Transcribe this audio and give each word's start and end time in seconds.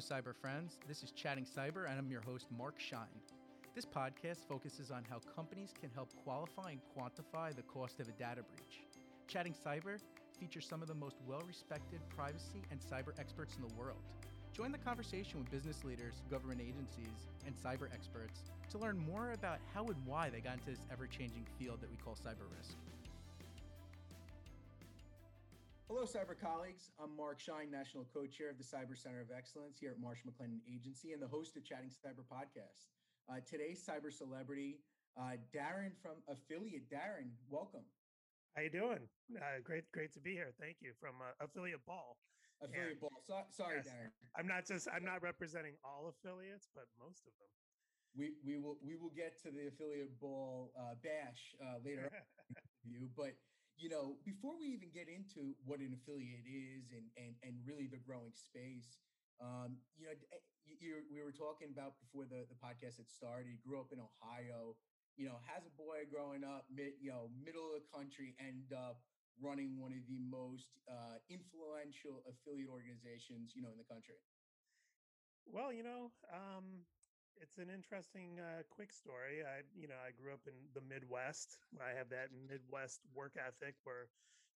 Cyber 0.00 0.34
friends. 0.34 0.78
This 0.88 1.02
is 1.02 1.10
Chatting 1.12 1.44
Cyber, 1.44 1.88
and 1.88 1.98
I'm 1.98 2.10
your 2.10 2.22
host, 2.22 2.46
Mark 2.56 2.80
Shine. 2.80 3.20
This 3.74 3.84
podcast 3.84 4.46
focuses 4.48 4.90
on 4.90 5.04
how 5.08 5.20
companies 5.36 5.74
can 5.78 5.90
help 5.90 6.08
qualify 6.24 6.70
and 6.70 6.80
quantify 6.96 7.54
the 7.54 7.62
cost 7.62 8.00
of 8.00 8.08
a 8.08 8.12
data 8.12 8.42
breach. 8.42 8.86
Chatting 9.28 9.54
Cyber 9.54 9.98
features 10.38 10.66
some 10.66 10.80
of 10.80 10.88
the 10.88 10.94
most 10.94 11.16
well 11.26 11.42
respected 11.46 12.00
privacy 12.08 12.62
and 12.70 12.80
cyber 12.80 13.12
experts 13.18 13.56
in 13.56 13.62
the 13.62 13.74
world. 13.78 14.00
Join 14.54 14.72
the 14.72 14.78
conversation 14.78 15.38
with 15.38 15.50
business 15.50 15.84
leaders, 15.84 16.14
government 16.30 16.60
agencies, 16.62 17.28
and 17.46 17.54
cyber 17.54 17.92
experts 17.92 18.44
to 18.70 18.78
learn 18.78 18.98
more 18.98 19.32
about 19.32 19.58
how 19.74 19.84
and 19.84 20.06
why 20.06 20.30
they 20.30 20.40
got 20.40 20.54
into 20.54 20.70
this 20.70 20.86
ever 20.90 21.06
changing 21.06 21.46
field 21.58 21.80
that 21.82 21.90
we 21.90 21.96
call 21.98 22.14
cyber 22.14 22.48
risk. 22.56 22.76
Hello, 25.90 26.06
cyber 26.06 26.38
colleagues. 26.38 26.94
I'm 27.02 27.10
Mark 27.18 27.42
Shine, 27.42 27.66
National 27.66 28.06
Co 28.14 28.22
Chair 28.22 28.46
of 28.54 28.58
the 28.58 28.62
Cyber 28.62 28.94
Center 28.94 29.18
of 29.26 29.34
Excellence 29.34 29.74
here 29.74 29.90
at 29.90 29.98
Marsh 29.98 30.22
McLennan 30.22 30.62
Agency 30.62 31.10
and 31.10 31.18
the 31.18 31.26
host 31.26 31.56
of 31.58 31.66
Chatting 31.66 31.90
Cyber 31.90 32.22
podcast. 32.30 32.94
Uh, 33.26 33.42
today's 33.42 33.82
cyber 33.82 34.14
celebrity, 34.14 34.78
uh, 35.18 35.34
Darren 35.50 35.90
from 35.98 36.22
Affiliate. 36.30 36.86
Darren, 36.86 37.34
welcome. 37.50 37.82
How 38.54 38.62
you 38.62 38.70
doing? 38.70 39.02
Uh, 39.34 39.58
great, 39.64 39.82
great 39.90 40.14
to 40.14 40.20
be 40.20 40.30
here. 40.30 40.54
Thank 40.62 40.76
you 40.78 40.92
from 40.94 41.18
uh, 41.18 41.34
Affiliate 41.42 41.84
Ball. 41.84 42.14
Affiliate 42.62 42.92
and, 42.92 43.00
Ball. 43.00 43.18
So, 43.26 43.42
sorry, 43.50 43.82
yes, 43.82 43.90
Darren. 43.90 44.14
I'm 44.38 44.46
not 44.46 44.70
just 44.70 44.86
I'm 44.94 45.02
not 45.02 45.26
representing 45.26 45.74
all 45.82 46.06
affiliates, 46.06 46.70
but 46.70 46.86
most 47.02 47.26
of 47.26 47.34
them. 47.42 47.50
We 48.14 48.38
we 48.46 48.62
will 48.62 48.78
we 48.78 48.94
will 48.94 49.10
get 49.10 49.42
to 49.42 49.50
the 49.50 49.66
Affiliate 49.74 50.14
Ball 50.20 50.70
uh, 50.78 50.94
bash 51.02 51.50
uh, 51.58 51.82
later 51.82 52.06
you, 52.86 53.10
but 53.16 53.34
you 53.80 53.88
know 53.88 54.16
before 54.24 54.54
we 54.60 54.68
even 54.76 54.92
get 54.92 55.08
into 55.08 55.56
what 55.64 55.80
an 55.80 55.96
affiliate 55.96 56.46
is 56.46 56.92
and 56.92 57.08
and 57.16 57.34
and 57.42 57.56
really 57.66 57.88
the 57.88 57.98
growing 57.98 58.32
space. 58.36 59.00
Um, 59.40 59.80
you 59.96 60.04
know, 60.04 60.12
eh, 60.12 60.44
you, 60.68 61.00
we 61.08 61.24
were 61.24 61.32
talking 61.32 61.72
about 61.72 61.96
before 61.96 62.28
the, 62.28 62.44
the 62.44 62.60
podcast 62.60 63.00
had 63.00 63.08
started. 63.08 63.56
Grew 63.64 63.80
up 63.80 63.88
in 63.88 63.96
Ohio 63.96 64.76
you 65.16 65.26
know, 65.28 65.36
has 65.44 65.66
a 65.68 65.74
boy 65.76 66.08
growing 66.08 66.44
up, 66.44 66.64
mid, 66.72 66.96
you 67.00 67.10
know, 67.10 67.28
middle 67.44 67.68
of 67.68 67.82
the 67.82 67.84
country, 67.92 68.32
end 68.40 68.72
up 68.72 69.04
running 69.36 69.80
one 69.80 69.92
of 69.92 70.04
the 70.08 70.20
most 70.20 70.80
uh, 70.88 71.20
influential 71.28 72.24
affiliate 72.28 72.68
organizations, 72.72 73.52
you 73.54 73.60
know, 73.60 73.68
in 73.72 73.76
the 73.76 73.84
country? 73.84 74.16
Well, 75.44 75.72
you 75.72 75.82
know, 75.82 76.12
um, 76.32 76.86
it's 77.38 77.58
an 77.58 77.70
interesting, 77.70 78.40
uh, 78.40 78.62
quick 78.70 78.92
story. 78.92 79.44
I, 79.46 79.62
you 79.76 79.86
know, 79.86 79.98
I 80.00 80.10
grew 80.10 80.32
up 80.32 80.44
in 80.50 80.56
the 80.74 80.82
Midwest. 80.82 81.58
I 81.78 81.94
have 81.94 82.10
that 82.10 82.34
Midwest 82.34 83.04
work 83.14 83.36
ethic 83.38 83.76
where 83.84 84.10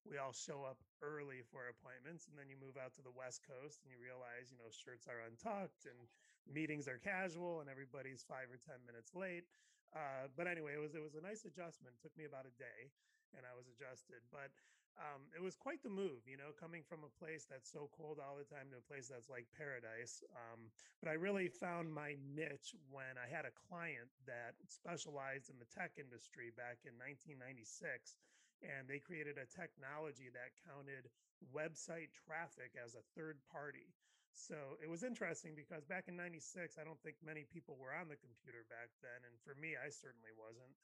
we 0.05 0.19
all 0.20 0.34
show 0.34 0.67
up 0.67 0.77
early 1.00 1.41
for 1.48 1.70
appointments 1.72 2.28
and 2.28 2.36
then 2.36 2.50
you 2.52 2.61
move 2.61 2.77
out 2.77 2.92
to 2.92 3.00
the 3.00 3.14
west 3.14 3.41
coast 3.41 3.80
and 3.84 3.89
you 3.89 3.97
realize 3.97 4.52
you 4.52 4.61
know 4.61 4.69
shirts 4.69 5.08
are 5.08 5.25
untucked 5.25 5.89
and 5.89 5.97
meetings 6.45 6.84
are 6.84 7.00
casual 7.00 7.64
and 7.64 7.72
everybody's 7.72 8.20
five 8.20 8.52
or 8.52 8.61
ten 8.61 8.77
minutes 8.84 9.17
late 9.17 9.48
uh, 9.97 10.28
but 10.36 10.45
anyway 10.45 10.77
it 10.77 10.83
was 10.84 10.92
it 10.92 11.00
was 11.00 11.17
a 11.17 11.25
nice 11.25 11.48
adjustment 11.48 11.97
it 11.97 12.00
took 12.05 12.12
me 12.20 12.28
about 12.28 12.45
a 12.45 12.52
day 12.61 12.92
and 13.36 13.42
I 13.45 13.52
was 13.55 13.67
adjusted. 13.67 14.22
But 14.30 14.55
um, 14.95 15.27
it 15.34 15.42
was 15.42 15.59
quite 15.59 15.83
the 15.83 15.91
move, 15.91 16.23
you 16.27 16.39
know, 16.39 16.55
coming 16.55 16.87
from 16.87 17.03
a 17.03 17.17
place 17.19 17.47
that's 17.50 17.67
so 17.67 17.91
cold 17.91 18.23
all 18.23 18.39
the 18.39 18.47
time 18.47 18.70
to 18.70 18.78
a 18.78 18.87
place 18.87 19.11
that's 19.11 19.27
like 19.27 19.51
paradise. 19.51 20.23
Um, 20.31 20.70
but 21.03 21.11
I 21.11 21.19
really 21.19 21.51
found 21.51 21.91
my 21.91 22.14
niche 22.23 22.78
when 22.91 23.19
I 23.19 23.27
had 23.27 23.42
a 23.42 23.55
client 23.69 24.06
that 24.31 24.55
specialized 24.70 25.51
in 25.51 25.59
the 25.59 25.67
tech 25.67 25.98
industry 25.98 26.55
back 26.55 26.86
in 26.86 26.95
1996. 26.98 28.14
And 28.62 28.86
they 28.86 29.03
created 29.03 29.36
a 29.36 29.51
technology 29.51 30.31
that 30.31 30.55
counted 30.62 31.11
website 31.51 32.14
traffic 32.14 32.79
as 32.79 32.95
a 32.95 33.05
third 33.19 33.42
party. 33.51 33.91
So 34.33 34.79
it 34.83 34.91
was 34.91 35.03
interesting 35.03 35.55
because 35.55 35.84
back 35.86 36.06
in 36.06 36.17
96, 36.17 36.79
I 36.79 36.86
don't 36.86 36.98
think 37.03 37.19
many 37.23 37.47
people 37.47 37.79
were 37.79 37.95
on 37.95 38.11
the 38.11 38.19
computer 38.19 38.67
back 38.70 38.91
then. 39.03 39.27
And 39.27 39.34
for 39.42 39.55
me, 39.58 39.75
I 39.79 39.91
certainly 39.91 40.34
wasn't. 40.34 40.75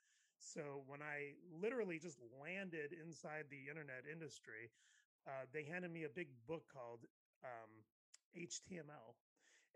So 0.40 0.82
when 0.88 1.02
I 1.02 1.36
literally 1.62 1.98
just 1.98 2.18
landed 2.42 2.92
inside 2.92 3.46
the 3.50 3.68
internet 3.68 4.08
industry, 4.10 4.72
uh, 5.28 5.44
they 5.52 5.64
handed 5.64 5.92
me 5.92 6.04
a 6.04 6.08
big 6.08 6.28
book 6.48 6.64
called 6.72 7.04
um, 7.44 7.70
HTML. 8.34 9.14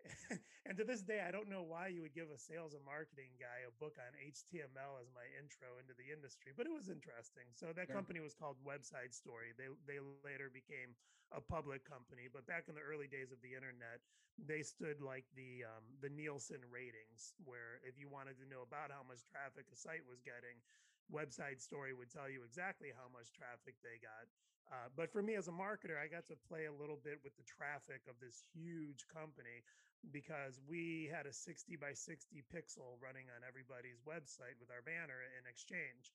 and 0.69 0.77
to 0.77 0.85
this 0.85 1.01
day, 1.01 1.25
I 1.25 1.33
don't 1.33 1.49
know 1.49 1.65
why 1.65 1.89
you 1.89 2.05
would 2.05 2.15
give 2.17 2.29
a 2.29 2.39
sales 2.39 2.77
and 2.77 2.85
marketing 2.85 3.33
guy 3.41 3.65
a 3.65 3.73
book 3.81 3.97
on 3.97 4.13
HTML 4.21 5.01
as 5.01 5.09
my 5.17 5.25
intro 5.41 5.81
into 5.81 5.97
the 5.97 6.13
industry, 6.13 6.53
but 6.53 6.69
it 6.69 6.75
was 6.75 6.93
interesting. 6.93 7.49
So 7.57 7.73
that 7.73 7.89
yeah. 7.89 7.97
company 7.97 8.21
was 8.21 8.37
called 8.37 8.61
WebSideStory. 8.61 9.57
They 9.57 9.73
they 9.89 10.01
later 10.25 10.53
became 10.53 10.93
a 11.33 11.41
public 11.41 11.83
company, 11.89 12.29
but 12.29 12.45
back 12.45 12.69
in 12.69 12.77
the 12.77 12.85
early 12.85 13.09
days 13.09 13.33
of 13.33 13.41
the 13.41 13.57
internet, 13.57 14.05
they 14.37 14.63
stood 14.63 15.01
like 15.01 15.25
the 15.33 15.65
um, 15.65 15.85
the 16.05 16.13
Nielsen 16.13 16.61
ratings, 16.69 17.33
where 17.45 17.81
if 17.87 17.97
you 17.97 18.13
wanted 18.13 18.37
to 18.43 18.47
know 18.47 18.63
about 18.67 18.93
how 18.93 19.03
much 19.07 19.25
traffic 19.25 19.67
a 19.73 19.77
site 19.77 20.05
was 20.05 20.21
getting, 20.21 20.61
WebSideStory 21.09 21.97
would 21.97 22.13
tell 22.13 22.29
you 22.29 22.45
exactly 22.45 22.93
how 22.93 23.09
much 23.09 23.33
traffic 23.33 23.77
they 23.81 23.97
got. 24.01 24.29
Uh, 24.73 24.89
but 24.97 25.13
for 25.13 25.21
me 25.21 25.37
as 25.37 25.49
a 25.49 25.55
marketer, 25.55 26.01
I 26.01 26.09
got 26.09 26.25
to 26.33 26.41
play 26.49 26.65
a 26.65 26.73
little 26.73 26.97
bit 26.97 27.21
with 27.21 27.37
the 27.37 27.45
traffic 27.45 28.01
of 28.09 28.17
this 28.17 28.41
huge 28.57 29.05
company 29.13 29.61
because 30.13 30.61
we 30.69 31.09
had 31.13 31.27
a 31.27 31.33
60 31.33 31.77
by 31.77 31.93
60 31.93 32.43
pixel 32.53 33.01
running 33.01 33.31
on 33.33 33.47
everybody's 33.47 34.01
website 34.05 34.59
with 34.61 34.69
our 34.69 34.83
banner 34.83 35.25
in 35.39 35.45
exchange. 35.49 36.13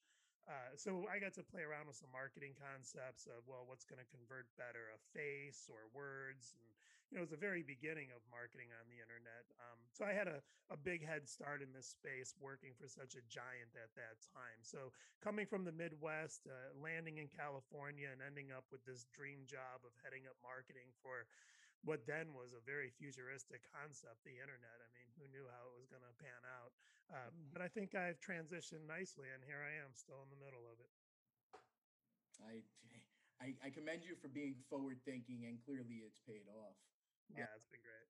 Uh, 0.50 0.73
so 0.73 1.05
I 1.05 1.22
got 1.22 1.38
to 1.38 1.45
play 1.45 1.61
around 1.61 1.85
with 1.85 2.01
some 2.01 2.09
marketing 2.09 2.57
concepts 2.57 3.29
of 3.29 3.45
well, 3.45 3.69
what's 3.69 3.85
going 3.85 4.01
to 4.01 4.09
convert 4.09 4.50
better, 4.57 4.89
a 4.89 5.00
face 5.13 5.69
or 5.69 5.85
words, 5.94 6.57
and 6.57 6.66
you 7.09 7.17
know, 7.17 7.25
it 7.25 7.29
was 7.29 7.33
the 7.33 7.41
very 7.41 7.66
beginning 7.66 8.13
of 8.13 8.22
marketing 8.29 8.69
on 8.77 8.85
the 8.85 9.01
internet. 9.01 9.45
Um, 9.57 9.77
so 9.94 10.06
I 10.06 10.13
had 10.13 10.29
a, 10.29 10.45
a 10.69 10.77
big 10.77 11.01
head 11.01 11.25
start 11.25 11.66
in 11.66 11.73
this 11.73 11.89
space, 11.89 12.38
working 12.38 12.77
for 12.77 12.85
such 12.85 13.17
a 13.17 13.25
giant 13.25 13.73
at 13.73 13.89
that 13.97 14.21
time. 14.29 14.61
So 14.61 14.94
coming 15.21 15.50
from 15.50 15.66
the 15.66 15.73
Midwest, 15.73 16.45
uh, 16.45 16.73
landing 16.77 17.17
in 17.17 17.25
California, 17.29 18.13
and 18.13 18.21
ending 18.21 18.53
up 18.53 18.69
with 18.69 18.85
this 18.85 19.09
dream 19.09 19.45
job 19.50 19.81
of 19.81 19.94
heading 20.06 20.29
up 20.29 20.38
marketing 20.45 20.94
for 21.01 21.25
what 21.88 22.03
then 22.03 22.35
was 22.35 22.51
a 22.51 22.62
very 22.67 22.91
futuristic 22.91 23.63
concept, 23.72 24.23
the 24.28 24.35
internet. 24.35 24.78
I 24.84 24.90
mean, 24.91 25.07
who 25.16 25.25
knew 25.31 25.47
how 25.47 25.72
it 25.72 25.75
was 25.79 25.88
going 25.88 26.03
to 26.03 26.16
pan 26.19 26.44
out? 26.44 26.75
Uh, 27.09 27.31
but 27.56 27.63
I 27.63 27.69
think 27.72 27.95
I've 27.95 28.19
transitioned 28.22 28.85
nicely, 28.85 29.31
and 29.31 29.41
here 29.41 29.63
I 29.63 29.79
am, 29.81 29.95
still 29.95 30.22
in 30.22 30.29
the 30.29 30.38
middle 30.38 30.68
of 30.68 30.78
it. 30.78 30.91
I, 32.44 32.62
I, 33.39 33.47
I 33.63 33.69
commend 33.72 34.03
you 34.03 34.16
for 34.19 34.29
being 34.29 34.59
forward 34.68 35.00
thinking, 35.07 35.47
and 35.47 35.57
clearly 35.63 36.06
it's 36.06 36.19
paid 36.23 36.45
off. 36.51 36.78
Yeah, 37.31 37.50
it's 37.56 37.68
been 37.68 37.84
great. 37.84 38.09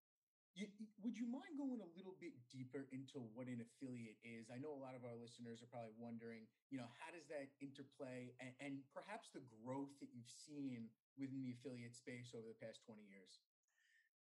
You, 0.58 0.68
would 1.06 1.16
you 1.16 1.30
mind 1.30 1.56
going 1.56 1.80
a 1.80 1.88
little 1.96 2.18
bit 2.20 2.36
deeper 2.52 2.90
into 2.92 3.24
what 3.38 3.48
an 3.48 3.64
affiliate 3.64 4.20
is? 4.26 4.50
I 4.52 4.60
know 4.60 4.74
a 4.76 4.82
lot 4.82 4.98
of 4.98 5.06
our 5.08 5.16
listeners 5.16 5.64
are 5.64 5.72
probably 5.72 5.96
wondering, 5.96 6.50
you 6.68 6.82
know, 6.82 6.90
how 7.00 7.14
does 7.16 7.30
that 7.32 7.54
interplay 7.64 8.34
and, 8.44 8.52
and 8.60 8.74
perhaps 8.92 9.32
the 9.32 9.46
growth 9.64 9.94
that 10.04 10.12
you've 10.12 10.28
seen 10.28 10.90
within 11.16 11.46
the 11.46 11.56
affiliate 11.56 11.96
space 11.96 12.36
over 12.36 12.50
the 12.50 12.60
past 12.60 12.84
20 12.84 13.00
years? 13.08 13.40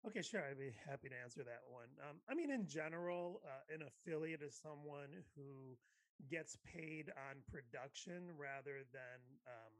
Okay, 0.06 0.22
sure. 0.22 0.38
I'd 0.46 0.58
be 0.58 0.70
happy 0.86 1.10
to 1.10 1.18
answer 1.18 1.42
that 1.42 1.66
one. 1.66 1.90
Um, 1.98 2.22
I 2.30 2.34
mean, 2.38 2.54
in 2.54 2.70
general, 2.70 3.42
uh, 3.42 3.74
an 3.74 3.82
affiliate 3.82 4.38
is 4.40 4.54
someone 4.54 5.10
who 5.34 5.74
gets 6.30 6.56
paid 6.62 7.10
on 7.28 7.42
production 7.50 8.30
rather 8.38 8.86
than 8.94 9.20
um, 9.44 9.74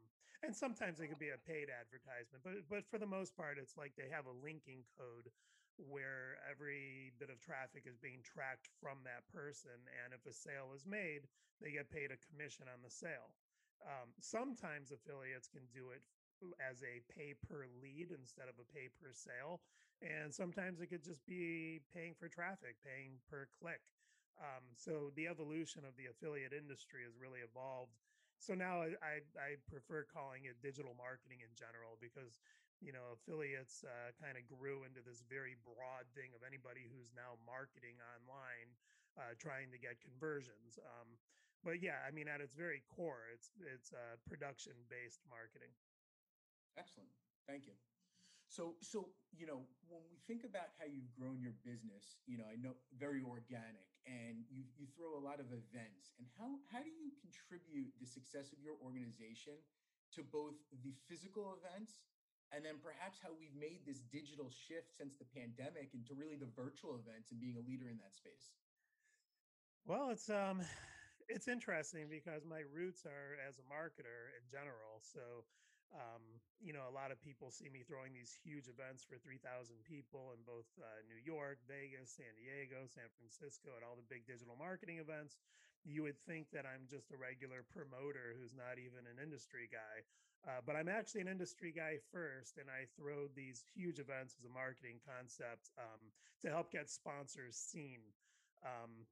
and 0.45 0.53
sometimes 0.53 0.99
it 1.01 1.09
could 1.09 1.17
be 1.17 1.33
a 1.33 1.41
paid 1.49 1.65
advertisement 1.65 2.45
but 2.45 2.53
but 2.69 2.85
for 2.85 3.01
the 3.01 3.09
most 3.09 3.33
part 3.33 3.57
it's 3.57 3.73
like 3.73 3.97
they 3.97 4.05
have 4.05 4.29
a 4.29 4.37
linking 4.45 4.85
code 4.93 5.33
where 5.81 6.37
every 6.45 7.09
bit 7.17 7.33
of 7.33 7.41
traffic 7.41 7.89
is 7.89 7.97
being 7.97 8.21
tracked 8.21 8.69
from 8.77 9.01
that 9.01 9.25
person 9.33 9.73
and 10.05 10.13
if 10.13 10.21
a 10.29 10.33
sale 10.33 10.69
is 10.77 10.85
made 10.85 11.25
they 11.57 11.73
get 11.73 11.89
paid 11.89 12.13
a 12.13 12.19
commission 12.29 12.69
on 12.69 12.85
the 12.85 12.93
sale 12.93 13.33
um, 13.81 14.13
sometimes 14.21 14.93
affiliates 14.93 15.49
can 15.49 15.65
do 15.73 15.89
it 15.89 16.05
as 16.61 16.85
a 16.85 17.01
pay 17.09 17.33
per 17.49 17.65
lead 17.81 18.13
instead 18.13 18.45
of 18.45 18.61
a 18.61 18.67
pay 18.69 18.93
per 18.93 19.09
sale 19.09 19.57
and 20.01 20.33
sometimes 20.33 20.79
it 20.79 20.87
could 20.87 21.03
just 21.03 21.25
be 21.25 21.79
paying 21.93 22.13
for 22.13 22.27
traffic 22.27 22.75
paying 22.85 23.17
per 23.29 23.47
click 23.59 23.81
um, 24.37 24.65
so 24.77 25.09
the 25.17 25.25
evolution 25.25 25.81
of 25.81 25.97
the 25.97 26.13
affiliate 26.13 26.53
industry 26.53 27.01
has 27.05 27.17
really 27.17 27.41
evolved. 27.41 27.97
So 28.37 28.53
now 28.53 28.85
I, 28.85 29.25
I, 29.33 29.57
prefer 29.65 30.05
calling 30.05 30.45
it 30.45 30.61
digital 30.61 30.93
marketing 30.93 31.41
in 31.41 31.49
general 31.57 31.97
because 31.97 32.37
you 32.77 32.93
know 32.93 33.17
affiliates 33.17 33.81
uh, 33.81 34.13
kind 34.21 34.37
of 34.37 34.45
grew 34.45 34.85
into 34.85 35.01
this 35.01 35.25
very 35.25 35.57
broad 35.65 36.05
thing 36.13 36.37
of 36.37 36.45
anybody 36.45 36.85
who's 36.85 37.09
now 37.17 37.41
marketing 37.49 37.97
online, 38.13 38.77
uh, 39.17 39.33
trying 39.41 39.73
to 39.73 39.81
get 39.81 39.97
conversions. 40.05 40.77
Um, 40.77 41.17
but 41.65 41.81
yeah, 41.81 42.05
I 42.05 42.13
mean 42.13 42.29
at 42.29 42.37
its 42.37 42.53
very 42.53 42.85
core, 42.85 43.25
it's 43.33 43.49
it's 43.57 43.89
uh, 43.89 44.21
production 44.29 44.77
based 44.85 45.25
marketing. 45.25 45.73
Excellent, 46.77 47.09
thank 47.49 47.65
you. 47.65 47.73
So, 48.47 48.79
so 48.81 49.11
you 49.35 49.45
know, 49.45 49.67
when 49.87 50.01
we 50.07 50.17
think 50.23 50.47
about 50.47 50.71
how 50.79 50.87
you've 50.87 51.11
grown 51.11 51.43
your 51.43 51.55
business, 51.67 52.19
you 52.25 52.39
know, 52.39 52.47
I 52.47 52.55
know 52.55 52.79
very 52.95 53.21
organic, 53.21 53.87
and 54.07 54.47
you 54.47 54.63
you 54.79 54.87
throw 54.95 55.19
a 55.19 55.23
lot 55.23 55.39
of 55.39 55.51
events. 55.51 56.15
And 56.17 56.27
how 56.39 56.59
how 56.71 56.81
do 56.83 56.89
you 56.91 57.11
contribute 57.19 57.91
the 57.99 58.07
success 58.07 58.51
of 58.55 58.59
your 58.63 58.79
organization 58.79 59.59
to 60.15 60.23
both 60.23 60.55
the 60.83 60.95
physical 61.11 61.59
events 61.59 61.99
and 62.55 62.63
then 62.63 62.79
perhaps 62.79 63.19
how 63.19 63.35
we've 63.35 63.55
made 63.59 63.83
this 63.83 63.99
digital 64.07 64.47
shift 64.47 64.95
since 64.95 65.19
the 65.19 65.27
pandemic 65.35 65.91
into 65.91 66.15
really 66.15 66.39
the 66.39 66.47
virtual 66.55 66.95
events 66.95 67.31
and 67.31 67.39
being 67.39 67.59
a 67.59 67.65
leader 67.67 67.91
in 67.91 67.99
that 67.99 68.15
space. 68.15 68.55
Well, 69.83 70.09
it's 70.09 70.29
um 70.29 70.61
it's 71.27 71.47
interesting 71.47 72.07
because 72.07 72.47
my 72.47 72.63
roots 72.71 73.03
are 73.03 73.35
as 73.43 73.59
a 73.59 73.65
marketer 73.67 74.31
in 74.39 74.47
general. 74.47 75.03
So 75.03 75.43
um, 75.95 76.23
you 76.59 76.73
know, 76.73 76.83
a 76.89 76.93
lot 76.93 77.13
of 77.13 77.21
people 77.21 77.53
see 77.53 77.69
me 77.69 77.85
throwing 77.85 78.11
these 78.11 78.35
huge 78.43 78.67
events 78.67 79.05
for 79.05 79.15
3,000 79.21 79.39
people 79.85 80.35
in 80.35 80.41
both 80.43 80.67
uh, 80.81 80.85
New 81.07 81.19
York, 81.21 81.61
Vegas, 81.69 82.11
San 82.17 82.33
Diego, 82.35 82.83
San 82.89 83.07
Francisco, 83.15 83.71
and 83.77 83.85
all 83.85 83.95
the 83.95 84.05
big 84.11 84.25
digital 84.27 84.57
marketing 84.57 84.99
events. 84.99 85.37
You 85.87 86.03
would 86.03 86.19
think 86.27 86.51
that 86.51 86.67
I'm 86.67 86.89
just 86.89 87.13
a 87.13 87.17
regular 87.17 87.63
promoter 87.71 88.35
who's 88.35 88.57
not 88.57 88.81
even 88.81 89.07
an 89.07 89.21
industry 89.21 89.71
guy. 89.71 90.03
Uh, 90.45 90.61
but 90.63 90.75
I'm 90.75 90.87
actually 90.87 91.21
an 91.25 91.31
industry 91.31 91.73
guy 91.73 91.97
first, 92.13 92.57
and 92.61 92.69
I 92.69 92.85
throw 92.95 93.27
these 93.33 93.63
huge 93.73 93.97
events 93.99 94.37
as 94.37 94.45
a 94.45 94.53
marketing 94.53 95.01
concept 95.03 95.73
um, 95.75 96.13
to 96.43 96.47
help 96.47 96.71
get 96.71 96.89
sponsors 96.89 97.57
seen. 97.57 97.99
Um, 98.63 99.07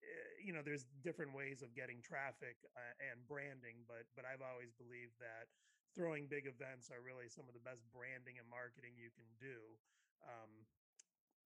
eh, 0.00 0.46
you 0.46 0.52
know, 0.54 0.62
there's 0.62 0.86
different 1.02 1.34
ways 1.34 1.60
of 1.60 1.74
getting 1.74 2.00
traffic 2.00 2.56
uh, 2.76 2.94
and 3.12 3.20
branding, 3.26 3.82
but 3.90 4.06
but 4.14 4.24
I've 4.24 4.44
always 4.44 4.70
believed 4.78 5.18
that 5.20 5.50
throwing 5.94 6.30
big 6.30 6.46
events 6.46 6.90
are 6.90 7.02
really 7.02 7.26
some 7.26 7.46
of 7.50 7.54
the 7.54 7.62
best 7.62 7.82
branding 7.90 8.38
and 8.38 8.46
marketing 8.46 8.94
you 8.94 9.10
can 9.14 9.26
do. 9.42 9.58
Um, 10.22 10.50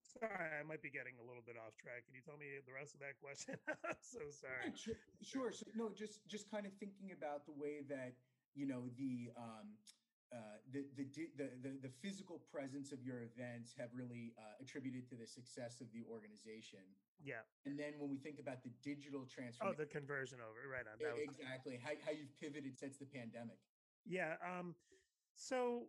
sorry, 0.04 0.60
I 0.60 0.62
might 0.62 0.82
be 0.82 0.92
getting 0.92 1.16
a 1.18 1.24
little 1.24 1.42
bit 1.42 1.56
off 1.56 1.74
track. 1.80 2.04
Can 2.06 2.14
you 2.14 2.22
tell 2.24 2.36
me 2.36 2.60
the 2.62 2.74
rest 2.74 2.94
of 2.94 3.00
that 3.00 3.16
question? 3.18 3.56
I'm 3.88 4.00
so 4.04 4.28
sorry. 4.30 4.70
Yeah, 4.74 4.94
sure. 5.22 5.50
So, 5.50 5.66
no, 5.74 5.90
just 5.90 6.26
just 6.28 6.50
kind 6.50 6.66
of 6.66 6.72
thinking 6.76 7.12
about 7.16 7.46
the 7.48 7.56
way 7.56 7.82
that 7.88 8.14
you 8.54 8.66
know 8.66 8.90
the 8.94 9.32
um, 9.38 9.74
uh, 10.34 10.58
the, 10.72 10.82
the, 10.98 11.06
the 11.38 11.46
the 11.62 11.72
the 11.86 11.92
physical 12.02 12.42
presence 12.50 12.90
of 12.90 13.02
your 13.02 13.22
events 13.22 13.74
have 13.78 13.90
really 13.94 14.34
uh, 14.34 14.58
attributed 14.62 15.06
to 15.10 15.14
the 15.14 15.26
success 15.26 15.80
of 15.80 15.86
the 15.94 16.02
organization. 16.10 16.82
Yeah. 17.22 17.46
And 17.64 17.78
then 17.78 17.94
when 18.02 18.10
we 18.10 18.18
think 18.18 18.42
about 18.42 18.62
the 18.66 18.74
digital 18.82 19.26
transformation, 19.30 19.70
oh, 19.70 19.78
the 19.78 19.86
conversion 19.86 20.42
over 20.42 20.66
right 20.66 20.86
on 20.86 20.98
that 20.98 21.16
exactly 21.22 21.78
how 21.78 21.94
how 22.02 22.12
you've 22.12 22.34
pivoted 22.38 22.78
since 22.78 22.98
the 22.98 23.06
pandemic. 23.06 23.58
Yeah. 24.04 24.36
Um, 24.44 24.74
so, 25.36 25.88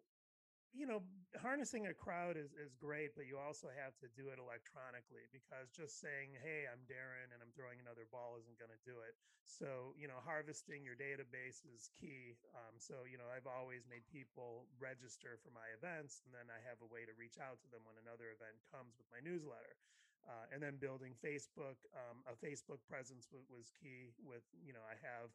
you 0.73 0.85
know, 0.87 1.03
harnessing 1.39 1.87
a 1.87 1.95
crowd 1.95 2.37
is, 2.37 2.53
is 2.55 2.75
great, 2.75 3.15
but 3.15 3.25
you 3.27 3.39
also 3.39 3.67
have 3.71 3.95
to 4.03 4.07
do 4.13 4.29
it 4.29 4.39
electronically 4.39 5.25
because 5.31 5.71
just 5.71 5.99
saying, 5.99 6.35
hey, 6.43 6.67
I'm 6.67 6.83
Darren 6.85 7.31
and 7.33 7.39
I'm 7.43 7.51
throwing 7.55 7.79
another 7.79 8.07
ball 8.11 8.37
isn't 8.39 8.59
going 8.59 8.73
to 8.75 8.83
do 8.87 9.01
it. 9.03 9.15
So, 9.47 9.95
you 9.95 10.07
know, 10.07 10.19
harvesting 10.23 10.83
your 10.83 10.95
database 10.99 11.63
is 11.65 11.89
key. 11.95 12.35
Um, 12.55 12.77
so, 12.77 13.07
you 13.07 13.17
know, 13.17 13.31
I've 13.31 13.47
always 13.49 13.87
made 13.87 14.05
people 14.11 14.67
register 14.79 15.39
for 15.41 15.51
my 15.55 15.67
events 15.75 16.21
and 16.25 16.33
then 16.35 16.51
I 16.51 16.59
have 16.67 16.81
a 16.83 16.89
way 16.91 17.07
to 17.07 17.15
reach 17.15 17.39
out 17.39 17.59
to 17.63 17.69
them 17.71 17.83
when 17.87 17.97
another 18.01 18.31
event 18.35 18.59
comes 18.69 18.99
with 18.99 19.07
my 19.11 19.23
newsletter. 19.23 19.79
Uh, 20.27 20.49
and 20.51 20.59
then 20.61 20.75
building 20.81 21.13
Facebook, 21.21 21.77
um, 21.95 22.19
a 22.25 22.33
Facebook 22.35 22.81
presence 22.89 23.29
w- 23.29 23.45
was 23.47 23.69
key. 23.71 24.09
With 24.19 24.43
you 24.57 24.73
know, 24.73 24.81
I 24.83 24.97
have 24.99 25.29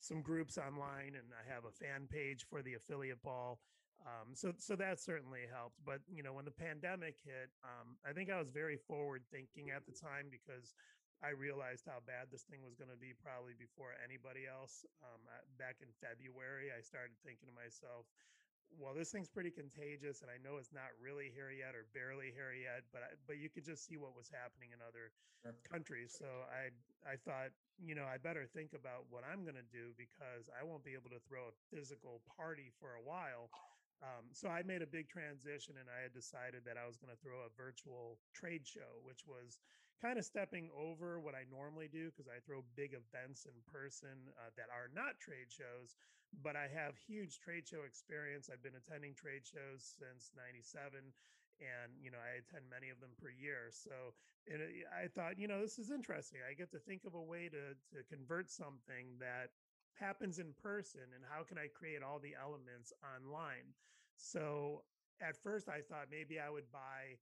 some 0.00 0.22
groups 0.22 0.58
online, 0.58 1.14
and 1.14 1.28
I 1.36 1.44
have 1.52 1.64
a 1.64 1.70
fan 1.70 2.08
page 2.08 2.44
for 2.48 2.62
the 2.62 2.74
affiliate 2.74 3.22
ball. 3.22 3.60
Um, 4.00 4.32
so 4.32 4.56
so 4.56 4.76
that 4.80 4.98
certainly 4.98 5.44
helped. 5.52 5.76
But 5.84 6.00
you 6.08 6.24
know, 6.24 6.32
when 6.32 6.48
the 6.48 6.56
pandemic 6.56 7.20
hit, 7.20 7.52
um, 7.60 8.00
I 8.00 8.16
think 8.16 8.32
I 8.32 8.40
was 8.40 8.48
very 8.48 8.80
forward 8.80 9.22
thinking 9.28 9.68
at 9.68 9.84
the 9.84 9.92
time 9.92 10.32
because 10.32 10.72
I 11.20 11.36
realized 11.36 11.84
how 11.84 12.00
bad 12.08 12.32
this 12.32 12.48
thing 12.48 12.64
was 12.64 12.72
going 12.72 12.88
to 12.88 12.96
be 12.96 13.12
probably 13.12 13.52
before 13.52 13.92
anybody 14.00 14.48
else. 14.48 14.88
Um, 15.04 15.20
back 15.60 15.84
in 15.84 15.92
February, 16.00 16.72
I 16.72 16.80
started 16.80 17.12
thinking 17.20 17.44
to 17.44 17.52
myself, 17.52 18.08
well, 18.78 18.94
this 18.94 19.10
thing's 19.10 19.28
pretty 19.28 19.50
contagious, 19.50 20.22
and 20.22 20.30
I 20.30 20.38
know 20.38 20.60
it's 20.60 20.72
not 20.72 20.94
really 21.00 21.32
here 21.34 21.50
yet 21.50 21.74
or 21.74 21.88
barely 21.90 22.30
here 22.30 22.54
yet, 22.54 22.86
but 22.94 23.02
I, 23.02 23.10
but 23.26 23.36
you 23.40 23.50
could 23.50 23.64
just 23.64 23.86
see 23.86 23.96
what 23.96 24.14
was 24.14 24.30
happening 24.30 24.70
in 24.70 24.80
other 24.84 25.10
sure. 25.42 25.56
countries. 25.66 26.14
So 26.14 26.28
I 26.48 26.70
I 27.02 27.16
thought 27.16 27.50
you 27.80 27.96
know, 27.96 28.04
I 28.04 28.20
better 28.20 28.44
think 28.44 28.76
about 28.76 29.08
what 29.08 29.24
I'm 29.24 29.42
going 29.42 29.56
to 29.56 29.70
do 29.72 29.96
because 29.96 30.52
I 30.52 30.60
won't 30.60 30.84
be 30.84 30.92
able 30.92 31.08
to 31.16 31.22
throw 31.24 31.48
a 31.48 31.56
physical 31.72 32.20
party 32.36 32.68
for 32.76 33.00
a 33.00 33.02
while. 33.02 33.48
Um, 34.00 34.32
so 34.32 34.48
I 34.48 34.64
made 34.64 34.80
a 34.80 34.88
big 34.88 35.08
transition 35.08 35.76
and 35.80 35.88
I 35.88 36.04
had 36.04 36.12
decided 36.12 36.64
that 36.64 36.80
I 36.80 36.88
was 36.88 36.96
going 36.96 37.12
to 37.12 37.20
throw 37.20 37.44
a 37.44 37.52
virtual 37.52 38.20
trade 38.32 38.64
show, 38.64 39.00
which 39.04 39.24
was 39.28 39.60
kind 40.00 40.16
of 40.16 40.24
stepping 40.24 40.72
over 40.72 41.20
what 41.20 41.36
I 41.36 41.44
normally 41.52 41.88
do 41.88 42.08
because 42.08 42.28
I 42.28 42.40
throw 42.40 42.64
big 42.76 42.96
events 42.96 43.44
in 43.44 43.56
person 43.68 44.32
uh, 44.40 44.48
that 44.56 44.72
are 44.72 44.88
not 44.96 45.20
trade 45.20 45.52
shows, 45.52 45.96
but 46.42 46.56
I 46.56 46.70
have 46.70 46.96
huge 46.96 47.40
trade 47.40 47.66
show 47.66 47.82
experience. 47.86 48.48
I've 48.52 48.62
been 48.62 48.78
attending 48.78 49.14
trade 49.14 49.42
shows 49.44 49.82
since 49.82 50.30
97 50.38 51.12
and 51.60 51.92
you 52.00 52.10
know 52.10 52.20
i 52.20 52.40
attend 52.40 52.64
many 52.72 52.88
of 52.88 52.98
them 53.04 53.12
per 53.20 53.28
year 53.28 53.68
so 53.68 54.16
it, 54.48 54.60
i 54.96 55.06
thought 55.06 55.38
you 55.38 55.46
know 55.46 55.60
this 55.60 55.78
is 55.78 55.90
interesting 55.92 56.40
i 56.48 56.56
get 56.56 56.72
to 56.72 56.80
think 56.80 57.04
of 57.04 57.14
a 57.14 57.20
way 57.20 57.48
to 57.52 57.76
to 57.92 58.00
convert 58.08 58.48
something 58.48 59.12
that 59.20 59.52
happens 59.92 60.38
in 60.38 60.52
person 60.56 61.04
and 61.14 61.22
how 61.28 61.44
can 61.44 61.58
i 61.58 61.68
create 61.68 62.02
all 62.02 62.18
the 62.18 62.32
elements 62.32 62.92
online 63.04 63.76
so 64.16 64.82
at 65.20 65.36
first 65.36 65.68
i 65.68 65.80
thought 65.84 66.08
maybe 66.10 66.40
i 66.40 66.48
would 66.48 66.68
buy 66.72 67.12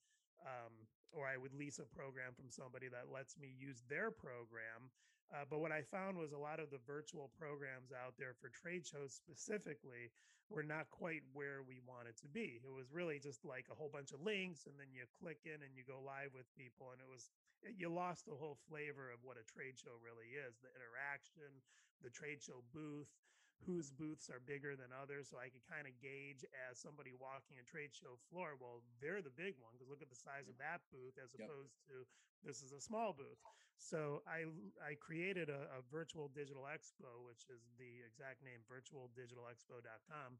um, 0.47 0.71
or 1.11 1.27
i 1.27 1.37
would 1.37 1.55
lease 1.55 1.83
a 1.83 1.89
program 1.91 2.31
from 2.31 2.47
somebody 2.49 2.87
that 2.87 3.11
lets 3.13 3.37
me 3.39 3.51
use 3.59 3.83
their 3.91 4.11
program 4.11 4.87
uh, 5.29 5.45
but 5.49 5.61
what 5.61 5.73
I 5.73 5.83
found 5.83 6.17
was 6.17 6.33
a 6.33 6.41
lot 6.41 6.61
of 6.61 6.71
the 6.73 6.81
virtual 6.89 7.29
programs 7.37 7.93
out 7.93 8.17
there 8.17 8.33
for 8.33 8.49
trade 8.49 8.87
shows 8.87 9.13
specifically 9.13 10.09
were 10.49 10.65
not 10.65 10.89
quite 10.89 11.21
where 11.37 11.61
we 11.61 11.85
wanted 11.85 12.17
to 12.25 12.29
be. 12.29 12.57
It 12.65 12.73
was 12.73 12.89
really 12.89 13.21
just 13.21 13.45
like 13.45 13.69
a 13.69 13.77
whole 13.77 13.93
bunch 13.93 14.17
of 14.17 14.25
links, 14.25 14.65
and 14.65 14.73
then 14.81 14.89
you 14.89 15.05
click 15.21 15.45
in 15.45 15.61
and 15.61 15.77
you 15.77 15.85
go 15.85 16.01
live 16.01 16.33
with 16.33 16.49
people, 16.57 16.97
and 16.97 17.01
it 17.05 17.09
was 17.09 17.29
you 17.77 17.93
lost 17.93 18.25
the 18.25 18.39
whole 18.39 18.57
flavor 18.71 19.13
of 19.13 19.21
what 19.21 19.37
a 19.37 19.45
trade 19.45 19.77
show 19.77 19.93
really 20.01 20.33
is 20.39 20.57
the 20.65 20.73
interaction, 20.73 21.51
the 22.01 22.09
trade 22.09 22.41
show 22.41 22.65
booth, 22.73 23.11
whose 23.67 23.91
booths 23.91 24.31
are 24.31 24.41
bigger 24.41 24.79
than 24.79 24.95
others. 24.95 25.29
So 25.29 25.37
I 25.37 25.51
could 25.51 25.67
kind 25.67 25.85
of 25.85 25.93
gauge 25.99 26.47
as 26.71 26.79
somebody 26.79 27.13
walking 27.13 27.59
a 27.59 27.67
trade 27.67 27.93
show 27.93 28.17
floor, 28.31 28.55
well, 28.57 28.81
they're 29.03 29.21
the 29.21 29.35
big 29.35 29.59
one 29.59 29.75
because 29.75 29.91
look 29.91 30.01
at 30.01 30.09
the 30.09 30.17
size 30.17 30.47
of 30.47 30.57
that 30.63 30.81
booth 30.95 31.19
as 31.19 31.35
yep. 31.35 31.51
opposed 31.51 31.77
to 31.91 32.07
this 32.47 32.63
is 32.63 32.71
a 32.71 32.81
small 32.81 33.13
booth. 33.13 33.43
So 33.79 34.27
I 34.27 34.45
I 34.83 34.99
created 34.99 35.49
a, 35.49 35.71
a 35.79 35.81
virtual 35.87 36.29
digital 36.35 36.67
expo, 36.67 37.23
which 37.23 37.47
is 37.47 37.63
the 37.79 38.03
exact 38.03 38.43
name 38.43 38.61
virtualdigitalexpo.com. 38.67 40.39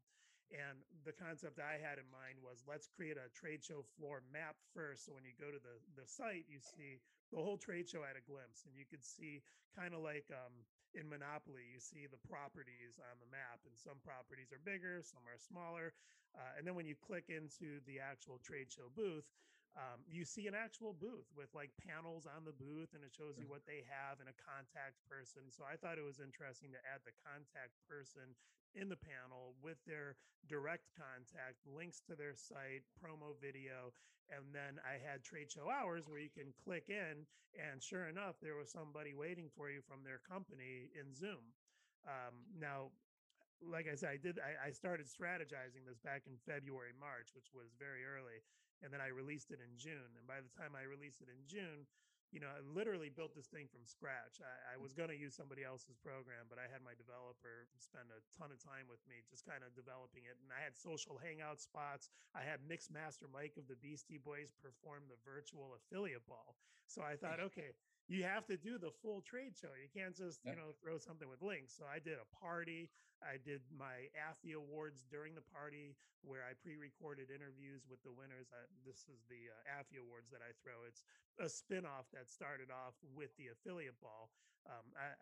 And 0.49 0.81
the 1.05 1.13
concept 1.13 1.61
I 1.61 1.77
had 1.77 2.01
in 2.01 2.09
mind 2.09 2.41
was 2.41 2.65
let's 2.65 2.89
create 2.89 3.21
a 3.21 3.29
trade 3.31 3.61
show 3.61 3.85
floor 3.97 4.25
map 4.33 4.57
first. 4.73 5.05
So 5.05 5.13
when 5.13 5.21
you 5.21 5.37
go 5.37 5.53
to 5.53 5.61
the, 5.61 5.77
the 5.93 6.09
site, 6.09 6.49
you 6.49 6.57
see 6.57 6.97
the 7.29 7.37
whole 7.37 7.57
trade 7.57 7.85
show 7.85 8.01
at 8.01 8.17
a 8.17 8.23
glimpse, 8.25 8.65
and 8.65 8.73
you 8.73 8.89
could 8.89 9.05
see 9.05 9.45
kind 9.77 9.93
of 9.93 10.01
like 10.01 10.25
um, 10.33 10.65
in 10.97 11.05
Monopoly, 11.05 11.69
you 11.69 11.77
see 11.77 12.09
the 12.09 12.17
properties 12.25 12.97
on 12.97 13.21
the 13.21 13.29
map, 13.29 13.61
and 13.69 13.77
some 13.77 14.01
properties 14.01 14.49
are 14.49 14.61
bigger, 14.65 15.05
some 15.05 15.21
are 15.29 15.37
smaller. 15.37 15.93
Uh, 16.33 16.57
and 16.57 16.65
then 16.65 16.73
when 16.73 16.89
you 16.89 16.97
click 16.97 17.29
into 17.29 17.77
the 17.85 18.01
actual 18.01 18.41
trade 18.41 18.73
show 18.73 18.89
booth, 18.97 19.29
um, 19.77 20.01
you 20.09 20.25
see 20.25 20.49
an 20.49 20.57
actual 20.57 20.97
booth 20.97 21.29
with 21.37 21.53
like 21.53 21.69
panels 21.77 22.25
on 22.25 22.43
the 22.43 22.55
booth 22.55 22.93
and 22.97 23.05
it 23.05 23.13
shows 23.13 23.37
you 23.37 23.45
what 23.45 23.63
they 23.69 23.85
have 23.85 24.17
and 24.17 24.27
a 24.27 24.37
contact 24.41 24.97
person. 25.05 25.47
So 25.53 25.65
I 25.65 25.77
thought 25.77 26.01
it 26.01 26.05
was 26.05 26.19
interesting 26.19 26.73
to 26.73 26.81
add 26.89 27.05
the 27.05 27.15
contact 27.21 27.77
person 27.85 28.33
in 28.73 28.89
the 28.89 28.99
panel 28.99 29.57
with 29.61 29.77
their 29.85 30.17
direct 30.45 30.89
contact, 30.93 31.61
links 31.65 32.01
to 32.05 32.13
their 32.13 32.33
site, 32.33 32.85
promo 32.97 33.37
video. 33.37 33.93
And 34.29 34.53
then 34.53 34.77
I 34.85 35.01
had 35.01 35.25
trade 35.25 35.49
show 35.49 35.73
hours 35.73 36.05
where 36.05 36.21
you 36.21 36.29
can 36.29 36.53
click 36.53 36.85
in, 36.89 37.25
and 37.57 37.81
sure 37.81 38.05
enough, 38.05 38.37
there 38.37 38.53
was 38.53 38.69
somebody 38.69 39.17
waiting 39.17 39.49
for 39.57 39.73
you 39.73 39.81
from 39.81 40.05
their 40.05 40.21
company 40.21 40.93
in 40.93 41.17
Zoom. 41.17 41.41
Um, 42.05 42.45
now, 42.53 42.93
like 43.65 43.89
I 43.89 43.97
said, 43.97 44.13
I 44.15 44.19
did. 44.21 44.37
I, 44.39 44.69
I, 44.69 44.71
started 44.71 45.09
strategizing 45.09 45.83
this 45.83 45.99
back 45.99 46.23
in 46.29 46.39
February, 46.47 46.95
March, 46.95 47.35
which 47.35 47.51
was 47.51 47.75
very 47.75 48.07
early, 48.07 48.39
and 48.83 48.91
then 48.91 49.01
I 49.01 49.11
released 49.11 49.51
it 49.51 49.59
in 49.59 49.73
June. 49.75 50.15
And 50.17 50.25
by 50.27 50.39
the 50.39 50.51
time 50.55 50.75
I 50.75 50.87
released 50.87 51.21
it 51.21 51.29
in 51.31 51.41
June, 51.47 51.87
you 52.29 52.37
know, 52.37 52.49
I 52.49 52.61
literally 52.61 53.09
built 53.09 53.33
this 53.33 53.49
thing 53.49 53.65
from 53.65 53.81
scratch. 53.89 54.37
I, 54.37 54.53
I 54.53 54.73
mm. 54.77 54.85
was 54.85 54.93
going 54.93 55.09
to 55.09 55.17
use 55.17 55.33
somebody 55.33 55.65
else's 55.65 55.97
program, 55.97 56.45
but 56.45 56.61
I 56.61 56.69
had 56.69 56.85
my 56.85 56.93
developer 56.93 57.65
spend 57.81 58.13
a 58.13 58.21
ton 58.37 58.53
of 58.53 58.61
time 58.61 58.85
with 58.85 59.01
me, 59.09 59.25
just 59.25 59.49
kind 59.49 59.65
of 59.65 59.73
developing 59.73 60.29
it. 60.29 60.37
And 60.37 60.53
I 60.53 60.61
had 60.61 60.77
social 60.77 61.17
hangout 61.17 61.57
spots. 61.57 62.13
I 62.37 62.45
had 62.45 62.61
Mix 62.69 62.93
Master 62.93 63.25
Mike 63.25 63.57
of 63.57 63.65
the 63.65 63.79
Beastie 63.81 64.21
Boys 64.21 64.53
perform 64.61 65.09
the 65.09 65.17
virtual 65.25 65.73
affiliate 65.73 66.25
ball. 66.29 66.53
So 66.85 67.01
I 67.01 67.17
thought, 67.17 67.41
okay, 67.49 67.73
you 68.05 68.25
have 68.25 68.45
to 68.49 68.57
do 68.57 68.77
the 68.77 68.93
full 69.01 69.25
trade 69.25 69.57
show. 69.57 69.73
You 69.73 69.89
can't 69.89 70.13
just, 70.13 70.45
you 70.45 70.53
know, 70.53 70.77
throw 70.81 71.01
something 71.01 71.29
with 71.29 71.41
links. 71.41 71.73
So 71.77 71.85
I 71.89 71.97
did 71.97 72.21
a 72.21 72.29
party. 72.37 72.93
I 73.19 73.37
did 73.39 73.61
my 73.71 74.07
AFI 74.15 74.55
awards 74.55 75.03
during 75.11 75.35
the 75.35 75.45
party 75.51 75.95
where 76.23 76.43
I 76.43 76.55
pre-recorded 76.55 77.31
interviews 77.31 77.87
with 77.87 78.03
the 78.03 78.11
winners. 78.11 78.51
I, 78.51 78.67
this 78.83 79.07
is 79.07 79.23
the 79.31 79.51
uh, 79.51 79.99
awards 79.99 80.31
that 80.31 80.43
I 80.43 80.51
throw. 80.59 80.83
It's 80.87 81.03
a 81.39 81.47
spin-off 81.47 82.07
that 82.11 82.27
started 82.27 82.71
off 82.71 82.95
with 83.15 83.31
the 83.39 83.51
affiliate 83.51 83.99
ball. 84.03 84.31
Um, 84.67 84.85
I, 84.95 85.15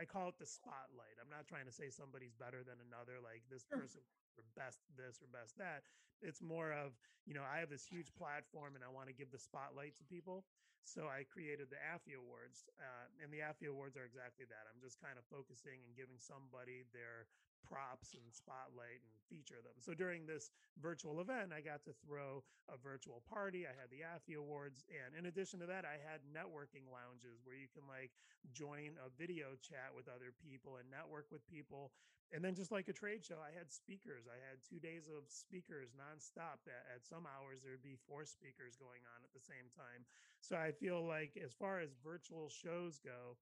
I 0.00 0.08
call 0.08 0.32
it 0.32 0.40
the 0.40 0.48
spotlight. 0.48 1.20
I'm 1.20 1.28
not 1.28 1.44
trying 1.44 1.68
to 1.68 1.74
say 1.74 1.92
somebody's 1.92 2.32
better 2.32 2.64
than 2.64 2.80
another, 2.80 3.20
like 3.20 3.44
this 3.52 3.68
person 3.68 4.00
or 4.40 4.48
best 4.56 4.80
this 4.96 5.20
or 5.20 5.28
best 5.28 5.60
that. 5.60 5.84
It's 6.24 6.40
more 6.40 6.72
of, 6.72 6.96
you 7.28 7.36
know, 7.36 7.44
I 7.44 7.60
have 7.60 7.68
this 7.68 7.84
huge 7.84 8.08
platform 8.16 8.80
and 8.80 8.80
I 8.80 8.88
want 8.88 9.12
to 9.12 9.16
give 9.16 9.28
the 9.28 9.40
spotlight 9.40 10.00
to 10.00 10.04
people. 10.08 10.48
So 10.88 11.12
I 11.12 11.28
created 11.28 11.68
the 11.68 11.76
AFI 11.92 12.16
Awards, 12.16 12.64
uh, 12.80 13.04
and 13.20 13.28
the 13.28 13.44
AFI 13.44 13.68
Awards 13.68 14.00
are 14.00 14.08
exactly 14.08 14.48
that. 14.48 14.64
I'm 14.64 14.80
just 14.80 14.96
kind 14.96 15.20
of 15.20 15.28
focusing 15.28 15.84
and 15.84 15.92
giving 15.92 16.16
somebody 16.16 16.88
their 16.96 17.28
props 17.66 18.14
and 18.14 18.26
spotlight 18.32 19.00
and 19.04 19.14
feature 19.30 19.62
them. 19.62 19.78
So 19.78 19.94
during 19.94 20.26
this 20.26 20.50
virtual 20.82 21.20
event, 21.20 21.54
I 21.54 21.62
got 21.62 21.86
to 21.86 21.94
throw 22.02 22.42
a 22.66 22.76
virtual 22.76 23.22
party. 23.30 23.64
I 23.64 23.74
had 23.74 23.88
the 23.90 24.02
AFI 24.02 24.38
Awards, 24.38 24.82
and 24.90 25.14
in 25.14 25.30
addition 25.30 25.60
to 25.60 25.68
that, 25.70 25.86
I 25.86 26.00
had 26.02 26.26
networking 26.30 26.88
lounges 26.90 27.38
where 27.46 27.54
you 27.54 27.70
can 27.70 27.86
like 27.86 28.10
join 28.50 28.98
a 28.98 29.08
video 29.14 29.54
chat 29.62 29.94
with 29.94 30.10
other 30.10 30.34
people 30.42 30.82
and 30.82 30.88
network 30.90 31.30
with 31.30 31.46
people. 31.46 31.92
And 32.30 32.46
then 32.46 32.54
just 32.54 32.70
like 32.70 32.86
a 32.86 32.94
trade 32.94 33.26
show, 33.26 33.42
I 33.42 33.50
had 33.50 33.74
speakers. 33.74 34.30
I 34.30 34.38
had 34.38 34.62
two 34.62 34.78
days 34.78 35.10
of 35.10 35.26
speakers 35.26 35.90
nonstop. 35.98 36.62
At, 36.70 36.86
at 36.94 37.02
some 37.02 37.26
hours, 37.26 37.66
there'd 37.66 37.82
be 37.82 37.98
four 38.06 38.22
speakers 38.22 38.78
going 38.78 39.02
on 39.02 39.18
at 39.26 39.34
the 39.34 39.42
same 39.42 39.66
time. 39.74 40.06
So 40.38 40.54
I 40.54 40.70
feel 40.70 41.02
like 41.02 41.34
as 41.42 41.52
far 41.58 41.82
as 41.82 41.90
virtual 42.06 42.46
shows 42.46 43.02
go, 43.02 43.34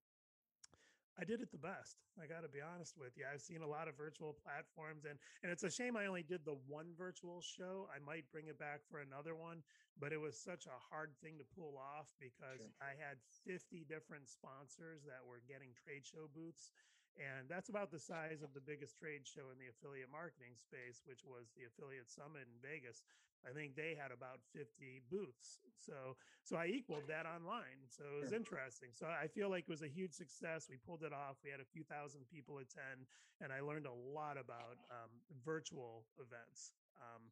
I 1.19 1.25
did 1.25 1.43
it 1.43 1.51
the 1.51 1.59
best. 1.59 1.99
I 2.15 2.31
got 2.31 2.47
to 2.47 2.49
be 2.49 2.63
honest 2.63 2.95
with 2.97 3.19
you. 3.19 3.27
I've 3.27 3.43
seen 3.43 3.63
a 3.63 3.67
lot 3.67 3.89
of 3.91 3.99
virtual 3.99 4.39
platforms 4.39 5.03
and 5.05 5.19
and 5.43 5.51
it's 5.51 5.65
a 5.67 5.71
shame 5.71 5.97
I 5.99 6.07
only 6.07 6.23
did 6.23 6.45
the 6.47 6.55
one 6.71 6.95
virtual 6.97 7.43
show. 7.43 7.91
I 7.91 7.99
might 7.99 8.31
bring 8.31 8.47
it 8.47 8.59
back 8.59 8.87
for 8.87 9.01
another 9.03 9.35
one, 9.35 9.63
but 9.99 10.13
it 10.15 10.21
was 10.21 10.39
such 10.39 10.67
a 10.71 10.79
hard 10.79 11.11
thing 11.19 11.39
to 11.39 11.47
pull 11.59 11.75
off 11.75 12.07
because 12.23 12.63
Sure. 12.63 12.79
I 12.81 12.95
had 12.95 13.19
50 13.47 13.85
different 13.91 14.31
sponsors 14.31 15.03
that 15.11 15.27
were 15.27 15.43
getting 15.49 15.75
trade 15.75 16.07
show 16.07 16.31
booths 16.31 16.71
and 17.19 17.51
that's 17.51 17.69
about 17.69 17.91
the 17.91 17.99
size 17.99 18.47
of 18.47 18.55
the 18.55 18.63
biggest 18.63 18.95
trade 18.95 19.27
show 19.27 19.51
in 19.51 19.59
the 19.59 19.67
affiliate 19.67 20.07
marketing 20.13 20.55
space, 20.55 21.03
which 21.03 21.27
was 21.27 21.51
the 21.59 21.67
Affiliate 21.67 22.07
Summit 22.07 22.47
in 22.47 22.55
Vegas. 22.63 23.03
I 23.47 23.54
think 23.54 23.76
they 23.76 23.95
had 23.95 24.11
about 24.11 24.42
50 24.52 25.02
booths. 25.11 25.62
So 25.78 26.16
so 26.42 26.57
I 26.57 26.66
equaled 26.66 27.07
that 27.09 27.26
online. 27.26 27.87
So 27.88 28.04
it 28.09 28.21
was 28.21 28.33
interesting. 28.33 28.90
So 28.95 29.07
I 29.07 29.28
feel 29.28 29.49
like 29.49 29.68
it 29.68 29.73
was 29.73 29.83
a 29.83 29.88
huge 29.88 30.12
success. 30.12 30.66
We 30.68 30.76
pulled 30.76 31.02
it 31.02 31.12
off. 31.12 31.37
We 31.45 31.50
had 31.50 31.61
a 31.61 31.68
few 31.68 31.85
thousand 31.85 32.25
people 32.33 32.59
attend, 32.59 33.07
and 33.40 33.52
I 33.52 33.61
learned 33.61 33.87
a 33.87 33.92
lot 33.92 34.37
about 34.37 34.80
um, 34.90 35.12
virtual 35.45 36.04
events. 36.16 36.73
Um, 36.99 37.30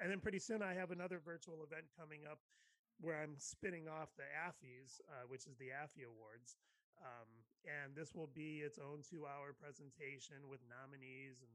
and 0.00 0.10
then 0.10 0.20
pretty 0.20 0.38
soon 0.38 0.62
I 0.62 0.74
have 0.74 0.90
another 0.90 1.18
virtual 1.18 1.64
event 1.66 1.90
coming 1.98 2.22
up 2.28 2.38
where 3.00 3.18
I'm 3.18 3.38
spinning 3.38 3.86
off 3.88 4.10
the 4.18 4.26
AFIs, 4.26 5.00
uh, 5.06 5.26
which 5.26 5.46
is 5.46 5.56
the 5.58 5.70
AFI 5.70 6.06
Awards. 6.06 6.58
Um, 6.98 7.30
and 7.62 7.94
this 7.94 8.14
will 8.14 8.30
be 8.34 8.62
its 8.66 8.78
own 8.78 9.06
two 9.06 9.22
hour 9.26 9.54
presentation 9.54 10.50
with 10.50 10.58
nominees 10.66 11.42
and 11.42 11.54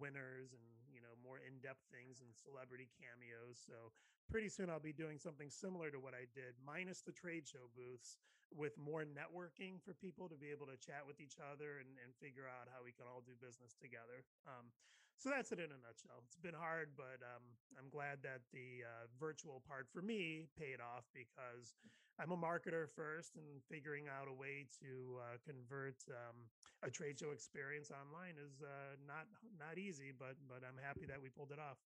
winners 0.00 0.52
and 0.52 0.64
you 0.90 1.00
know 1.00 1.14
more 1.22 1.40
in-depth 1.42 1.84
things 1.90 2.20
and 2.24 2.30
celebrity 2.34 2.88
cameos 2.94 3.60
so 3.60 3.90
pretty 4.30 4.48
soon 4.48 4.68
i'll 4.68 4.82
be 4.82 4.94
doing 4.94 5.18
something 5.18 5.48
similar 5.50 5.90
to 5.90 5.98
what 5.98 6.14
i 6.14 6.26
did 6.34 6.56
minus 6.64 7.00
the 7.04 7.12
trade 7.12 7.46
show 7.46 7.70
booths 7.76 8.18
with 8.54 8.78
more 8.78 9.02
networking 9.02 9.82
for 9.82 9.92
people 9.98 10.30
to 10.30 10.38
be 10.38 10.54
able 10.54 10.66
to 10.70 10.78
chat 10.78 11.02
with 11.02 11.18
each 11.18 11.42
other 11.42 11.82
and, 11.82 11.90
and 12.02 12.14
figure 12.22 12.46
out 12.46 12.70
how 12.70 12.84
we 12.84 12.94
can 12.94 13.08
all 13.10 13.24
do 13.24 13.34
business 13.42 13.74
together. 13.74 14.22
Um, 14.46 14.70
so 15.16 15.30
that's 15.30 15.52
it 15.52 15.58
in 15.58 15.70
a 15.70 15.80
nutshell 15.80 16.22
it's 16.26 16.36
been 16.36 16.56
hard 16.56 16.90
but 16.96 17.20
um, 17.22 17.42
i'm 17.78 17.88
glad 17.90 18.18
that 18.22 18.40
the 18.52 18.84
uh, 18.84 19.06
virtual 19.18 19.62
part 19.66 19.86
for 19.92 20.02
me 20.02 20.46
paid 20.58 20.80
off 20.80 21.04
because 21.14 21.74
i'm 22.20 22.30
a 22.32 22.36
marketer 22.36 22.88
first 22.88 23.36
and 23.36 23.62
figuring 23.70 24.04
out 24.08 24.28
a 24.28 24.34
way 24.34 24.66
to 24.80 25.18
uh, 25.20 25.36
convert 25.46 25.96
um, 26.10 26.46
a 26.84 26.90
trade 26.90 27.18
show 27.18 27.32
experience 27.32 27.90
online 27.90 28.36
is 28.36 28.60
uh, 28.60 29.00
not 29.08 29.24
not 29.56 29.78
easy, 29.78 30.12
but 30.12 30.36
but 30.48 30.60
I'm 30.60 30.76
happy 30.76 31.06
that 31.08 31.20
we 31.20 31.32
pulled 31.32 31.50
it 31.50 31.58
off. 31.58 31.80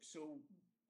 So, 0.00 0.38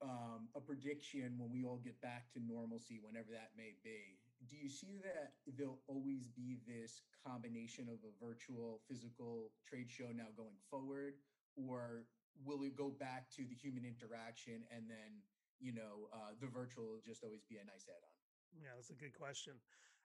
um, 0.03 0.51
a 0.55 0.61
prediction 0.61 1.39
when 1.39 1.49
we 1.49 1.63
all 1.63 1.79
get 1.81 1.99
back 2.01 2.29
to 2.35 2.39
normalcy, 2.43 2.99
whenever 3.01 3.31
that 3.31 3.55
may 3.57 3.73
be. 3.83 4.19
Do 4.49 4.57
you 4.57 4.69
see 4.69 4.99
that 5.03 5.33
there'll 5.57 5.81
always 5.87 6.27
be 6.27 6.59
this 6.67 7.01
combination 7.25 7.87
of 7.87 7.99
a 8.03 8.11
virtual 8.19 8.81
physical 8.87 9.51
trade 9.65 9.89
show 9.89 10.11
now 10.13 10.31
going 10.35 10.59
forward, 10.69 11.15
or 11.55 12.03
will 12.43 12.63
it 12.63 12.75
go 12.75 12.89
back 12.89 13.29
to 13.37 13.45
the 13.47 13.55
human 13.55 13.85
interaction 13.85 14.65
and 14.73 14.89
then 14.89 15.21
you 15.59 15.71
know 15.71 16.09
uh, 16.11 16.35
the 16.41 16.47
virtual 16.47 16.83
will 16.97 17.05
just 17.05 17.23
always 17.23 17.43
be 17.47 17.55
a 17.55 17.65
nice 17.65 17.87
add-on? 17.87 18.17
Yeah, 18.59 18.75
that's 18.75 18.91
a 18.91 18.99
good 18.99 19.13
question. 19.13 19.53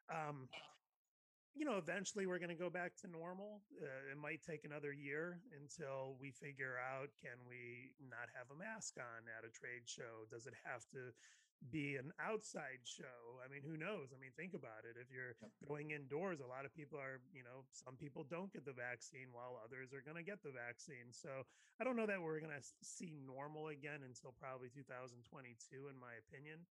Um, 0.09 0.49
you 1.59 1.67
know, 1.67 1.77
eventually 1.77 2.27
we're 2.27 2.39
going 2.39 2.55
to 2.55 2.59
go 2.59 2.71
back 2.71 2.95
to 3.03 3.11
normal. 3.11 3.67
Uh, 3.75 4.13
it 4.13 4.19
might 4.21 4.47
take 4.47 4.63
another 4.63 4.93
year 4.93 5.43
until 5.59 6.15
we 6.21 6.31
figure 6.31 6.79
out 6.79 7.11
can 7.19 7.35
we 7.49 7.91
not 7.99 8.31
have 8.31 8.47
a 8.55 8.57
mask 8.57 8.95
on 8.97 9.27
at 9.27 9.43
a 9.43 9.51
trade 9.51 9.83
show? 9.85 10.23
Does 10.31 10.47
it 10.47 10.55
have 10.63 10.87
to 10.95 11.11
be 11.71 11.97
an 11.97 12.13
outside 12.23 12.85
show? 12.85 13.43
I 13.45 13.49
mean, 13.51 13.63
who 13.63 13.77
knows? 13.77 14.15
I 14.15 14.19
mean, 14.19 14.31
think 14.37 14.55
about 14.55 14.87
it. 14.87 14.97
If 15.01 15.11
you're 15.11 15.35
Yep. 15.43 15.51
going 15.69 15.91
indoors, 15.91 16.41
a 16.41 16.47
lot 16.47 16.65
of 16.65 16.73
people 16.75 16.99
are, 16.99 17.21
you 17.33 17.43
know, 17.43 17.67
some 17.73 17.97
people 17.97 18.25
don't 18.25 18.53
get 18.53 18.65
the 18.65 18.73
vaccine 18.73 19.33
while 19.33 19.61
others 19.63 19.93
are 19.93 20.01
going 20.03 20.17
to 20.17 20.23
get 20.23 20.43
the 20.43 20.51
vaccine. 20.53 21.13
So 21.13 21.47
I 21.81 21.85
don't 21.85 21.97
know 21.97 22.07
that 22.07 22.23
we're 22.23 22.41
going 22.41 22.55
to 22.55 22.67
see 22.83 23.13
normal 23.27 23.69
again 23.69 24.03
until 24.03 24.33
probably 24.33 24.69
2022, 24.71 25.89
in 25.89 25.99
my 25.99 26.15
opinion. 26.15 26.67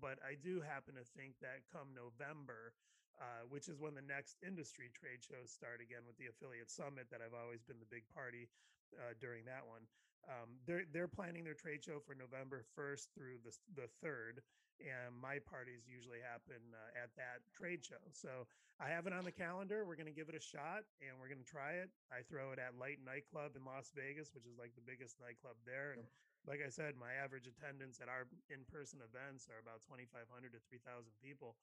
But 0.00 0.18
I 0.22 0.34
do 0.36 0.60
happen 0.60 0.94
to 0.96 1.04
think 1.04 1.38
that 1.40 1.66
come 1.72 1.92
November, 1.94 2.74
uh, 3.18 3.44
which 3.48 3.68
is 3.68 3.80
when 3.80 3.94
the 3.94 4.02
next 4.04 4.36
industry 4.44 4.90
trade 4.94 5.22
shows 5.22 5.50
start 5.50 5.80
again 5.80 6.06
with 6.06 6.16
the 6.16 6.26
affiliate 6.28 6.70
summit 6.70 7.10
that 7.10 7.20
I've 7.20 7.34
always 7.34 7.62
been 7.62 7.80
the 7.80 7.90
big 7.90 8.06
party 8.14 8.48
uh, 8.96 9.14
during 9.20 9.44
that 9.46 9.66
one. 9.66 9.86
Um, 10.28 10.60
they're 10.66 10.84
they're 10.92 11.10
planning 11.10 11.44
their 11.44 11.56
trade 11.56 11.84
show 11.84 11.98
for 12.00 12.14
November 12.14 12.64
first 12.76 13.08
through 13.16 13.40
the 13.44 13.52
the 13.74 13.88
third, 14.04 14.42
and 14.80 15.16
my 15.16 15.40
parties 15.40 15.88
usually 15.88 16.20
happen 16.20 16.60
uh, 16.72 17.02
at 17.02 17.12
that 17.16 17.44
trade 17.52 17.84
show. 17.84 18.00
So 18.12 18.48
I 18.80 18.88
have 18.88 19.04
it 19.04 19.12
on 19.12 19.28
the 19.28 19.34
calendar. 19.34 19.84
We're 19.84 19.98
going 20.00 20.08
to 20.08 20.16
give 20.16 20.32
it 20.32 20.36
a 20.36 20.42
shot, 20.42 20.88
and 21.04 21.16
we're 21.20 21.28
going 21.28 21.42
to 21.42 21.48
try 21.48 21.80
it. 21.80 21.92
I 22.08 22.24
throw 22.24 22.52
it 22.52 22.60
at 22.60 22.76
Light 22.80 23.00
Nightclub 23.04 23.56
in 23.56 23.64
Las 23.64 23.92
Vegas, 23.92 24.32
which 24.32 24.48
is 24.48 24.56
like 24.56 24.72
the 24.72 24.84
biggest 24.84 25.20
nightclub 25.20 25.60
there. 25.68 25.92
And 25.96 26.04
like 26.48 26.64
I 26.64 26.72
said, 26.72 26.96
my 26.96 27.12
average 27.20 27.44
attendance 27.44 28.00
at 28.00 28.08
our 28.08 28.24
in-person 28.48 29.04
events 29.04 29.52
are 29.52 29.60
about 29.60 29.84
2,500 29.84 30.24
to 30.56 30.60
3,000 30.72 31.12
people 31.20 31.60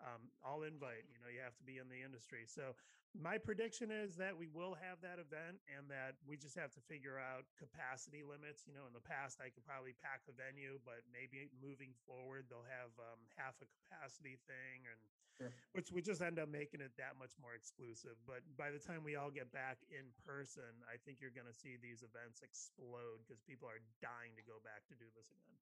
um, 0.00 0.28
I'll 0.44 0.62
invite. 0.62 1.08
You 1.08 1.18
know, 1.20 1.30
you 1.32 1.40
have 1.40 1.56
to 1.56 1.66
be 1.66 1.78
in 1.78 1.88
the 1.88 2.00
industry. 2.00 2.44
So 2.44 2.76
my 3.16 3.40
prediction 3.40 3.88
is 3.88 4.16
that 4.20 4.36
we 4.36 4.48
will 4.52 4.76
have 4.76 5.00
that 5.00 5.16
event, 5.16 5.60
and 5.72 5.88
that 5.88 6.20
we 6.28 6.36
just 6.36 6.56
have 6.56 6.72
to 6.76 6.82
figure 6.84 7.16
out 7.16 7.48
capacity 7.56 8.20
limits. 8.20 8.68
You 8.68 8.76
know, 8.76 8.84
in 8.84 8.92
the 8.92 9.04
past 9.04 9.40
I 9.40 9.48
could 9.48 9.64
probably 9.64 9.96
pack 10.04 10.28
a 10.28 10.34
venue, 10.36 10.76
but 10.84 11.04
maybe 11.08 11.48
moving 11.58 11.96
forward 12.04 12.48
they'll 12.52 12.68
have 12.68 12.92
um, 13.00 13.20
half 13.36 13.56
a 13.64 13.68
capacity 13.68 14.36
thing, 14.44 14.84
and 14.88 15.00
Sure. 15.36 15.52
which 15.76 15.92
we 15.92 16.00
just 16.00 16.24
end 16.24 16.40
up 16.40 16.48
making 16.48 16.80
it 16.80 16.96
that 16.96 17.20
much 17.20 17.36
more 17.36 17.52
exclusive. 17.52 18.16
But 18.24 18.40
by 18.56 18.72
the 18.72 18.80
time 18.80 19.04
we 19.04 19.20
all 19.20 19.28
get 19.28 19.52
back 19.52 19.76
in 19.92 20.08
person, 20.24 20.64
I 20.88 20.96
think 21.04 21.20
you're 21.20 21.34
going 21.34 21.48
to 21.48 21.52
see 21.52 21.76
these 21.76 22.00
events 22.00 22.40
explode 22.40 23.20
because 23.20 23.44
people 23.44 23.68
are 23.68 23.84
dying 24.00 24.32
to 24.40 24.44
go 24.48 24.64
back 24.64 24.88
to 24.88 24.96
do 24.96 25.04
this 25.12 25.28
again. 25.28 25.60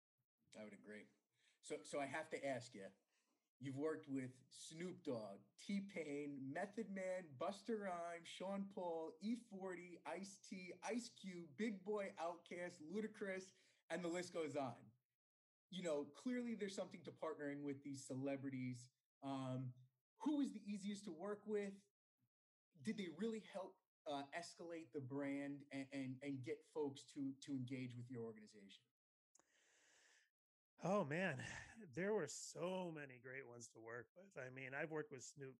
I 0.55 0.63
would 0.63 0.79
agree. 0.79 1.11
So, 1.59 1.83
so 1.83 1.99
I 1.99 2.07
have 2.07 2.31
to 2.31 2.39
ask 2.47 2.71
you. 2.71 2.87
You've 3.65 3.77
worked 3.77 4.07
with 4.11 4.31
Snoop 4.51 5.03
Dogg, 5.07 5.41
T 5.67 5.81
Pain, 5.95 6.37
Method 6.53 6.87
Man, 6.95 7.25
Busta 7.41 7.81
Rhymes, 7.81 8.29
Sean 8.39 8.67
Paul, 8.75 9.13
E40, 9.25 9.99
Ice 10.07 10.37
T, 10.49 10.73
Ice 10.87 11.11
Cube, 11.19 11.49
Big 11.57 11.83
Boy, 11.83 12.09
Outkast, 12.23 12.77
Ludacris, 12.95 13.45
and 13.89 14.05
the 14.05 14.09
list 14.09 14.35
goes 14.35 14.55
on. 14.55 14.75
You 15.71 15.83
know, 15.83 16.07
clearly 16.23 16.55
there's 16.55 16.77
something 16.77 17.01
to 17.05 17.11
partnering 17.11 17.63
with 17.65 17.83
these 17.83 18.05
celebrities. 18.07 18.85
Um, 19.23 19.71
who 20.21 20.37
was 20.37 20.53
the 20.53 20.61
easiest 20.67 21.05
to 21.07 21.13
work 21.13 21.41
with? 21.47 21.73
Did 22.85 22.99
they 22.99 23.09
really 23.19 23.43
help 23.55 23.75
uh, 24.07 24.23
escalate 24.39 24.93
the 24.95 25.01
brand 25.01 25.61
and, 25.73 25.87
and 25.93 26.17
and 26.23 26.45
get 26.45 26.59
folks 26.75 27.03
to 27.15 27.33
to 27.47 27.53
engage 27.53 27.97
with 27.97 28.11
your 28.11 28.25
organization? 28.25 28.85
Oh 30.85 31.05
man, 31.05 31.37
there 31.95 32.13
were 32.13 32.29
so 32.29 32.91
many 32.95 33.19
great 33.23 33.47
ones 33.47 33.69
to 33.75 33.81
work 33.81 34.07
with. 34.15 34.31
I 34.39 34.51
mean, 34.51 34.73
I've 34.75 34.91
worked 34.91 35.11
with 35.11 35.23
Snoop 35.23 35.55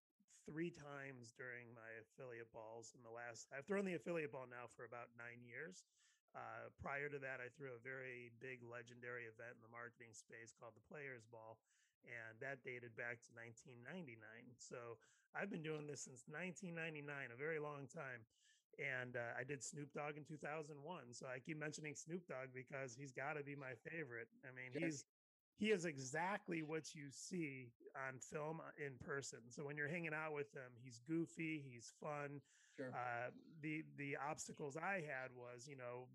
three 0.45 0.69
times 0.69 1.33
during 1.33 1.73
my 1.73 1.89
affiliate 2.05 2.53
balls 2.53 2.93
in 2.93 3.01
the 3.01 3.09
last 3.09 3.49
I've 3.49 3.65
thrown 3.65 3.81
the 3.81 3.97
affiliate 3.97 4.29
ball 4.29 4.45
now 4.45 4.69
for 4.77 4.85
about 4.85 5.09
9 5.17 5.25
years. 5.41 5.81
Uh, 6.35 6.67
prior 6.83 7.07
to 7.07 7.17
that, 7.17 7.39
I 7.39 7.47
threw 7.55 7.71
a 7.71 7.79
very 7.79 8.29
big 8.43 8.59
legendary 8.61 9.23
event 9.25 9.55
in 9.55 9.63
the 9.63 9.71
marketing 9.71 10.11
space 10.11 10.51
called 10.51 10.75
the 10.75 10.83
Players 10.91 11.23
Ball, 11.31 11.55
and 12.03 12.35
that 12.43 12.59
dated 12.59 12.91
back 12.99 13.23
to 13.23 13.31
1999. 13.39 14.19
So 14.59 14.99
I've 15.31 15.47
been 15.47 15.63
doing 15.63 15.87
this 15.87 16.03
since 16.03 16.27
1999, 16.27 17.07
a 17.31 17.39
very 17.39 17.57
long 17.63 17.87
time. 17.87 18.27
And 18.75 19.15
uh, 19.15 19.39
I 19.39 19.47
did 19.47 19.63
Snoop 19.63 19.95
Dogg 19.95 20.19
in 20.19 20.27
2001. 20.27 20.75
So 21.15 21.31
I 21.31 21.39
keep 21.39 21.55
mentioning 21.55 21.95
Snoop 21.95 22.27
Dogg 22.27 22.51
because 22.51 22.91
he's 22.91 23.15
got 23.15 23.39
to 23.39 23.43
be 23.43 23.55
my 23.55 23.71
favorite. 23.87 24.27
I 24.43 24.51
mean, 24.51 24.75
he's 24.75 25.07
he 25.57 25.67
is 25.71 25.85
exactly 25.85 26.63
what 26.63 26.93
you 26.93 27.07
see 27.09 27.71
on 27.95 28.19
film 28.19 28.59
uh, 28.59 28.71
in 28.77 28.93
person. 29.05 29.39
So 29.49 29.63
when 29.63 29.77
you're 29.77 29.87
hanging 29.87 30.13
out 30.13 30.33
with 30.33 30.53
him, 30.53 30.75
he's 30.83 30.99
goofy, 31.07 31.63
he's 31.69 31.93
fun. 32.01 32.41
Sure. 32.75 32.91
Uh, 32.91 33.31
the 33.61 33.83
the 33.97 34.17
obstacles 34.19 34.75
I 34.75 34.95
had 34.95 35.31
was, 35.31 35.67
you 35.67 35.77
know, 35.77 36.07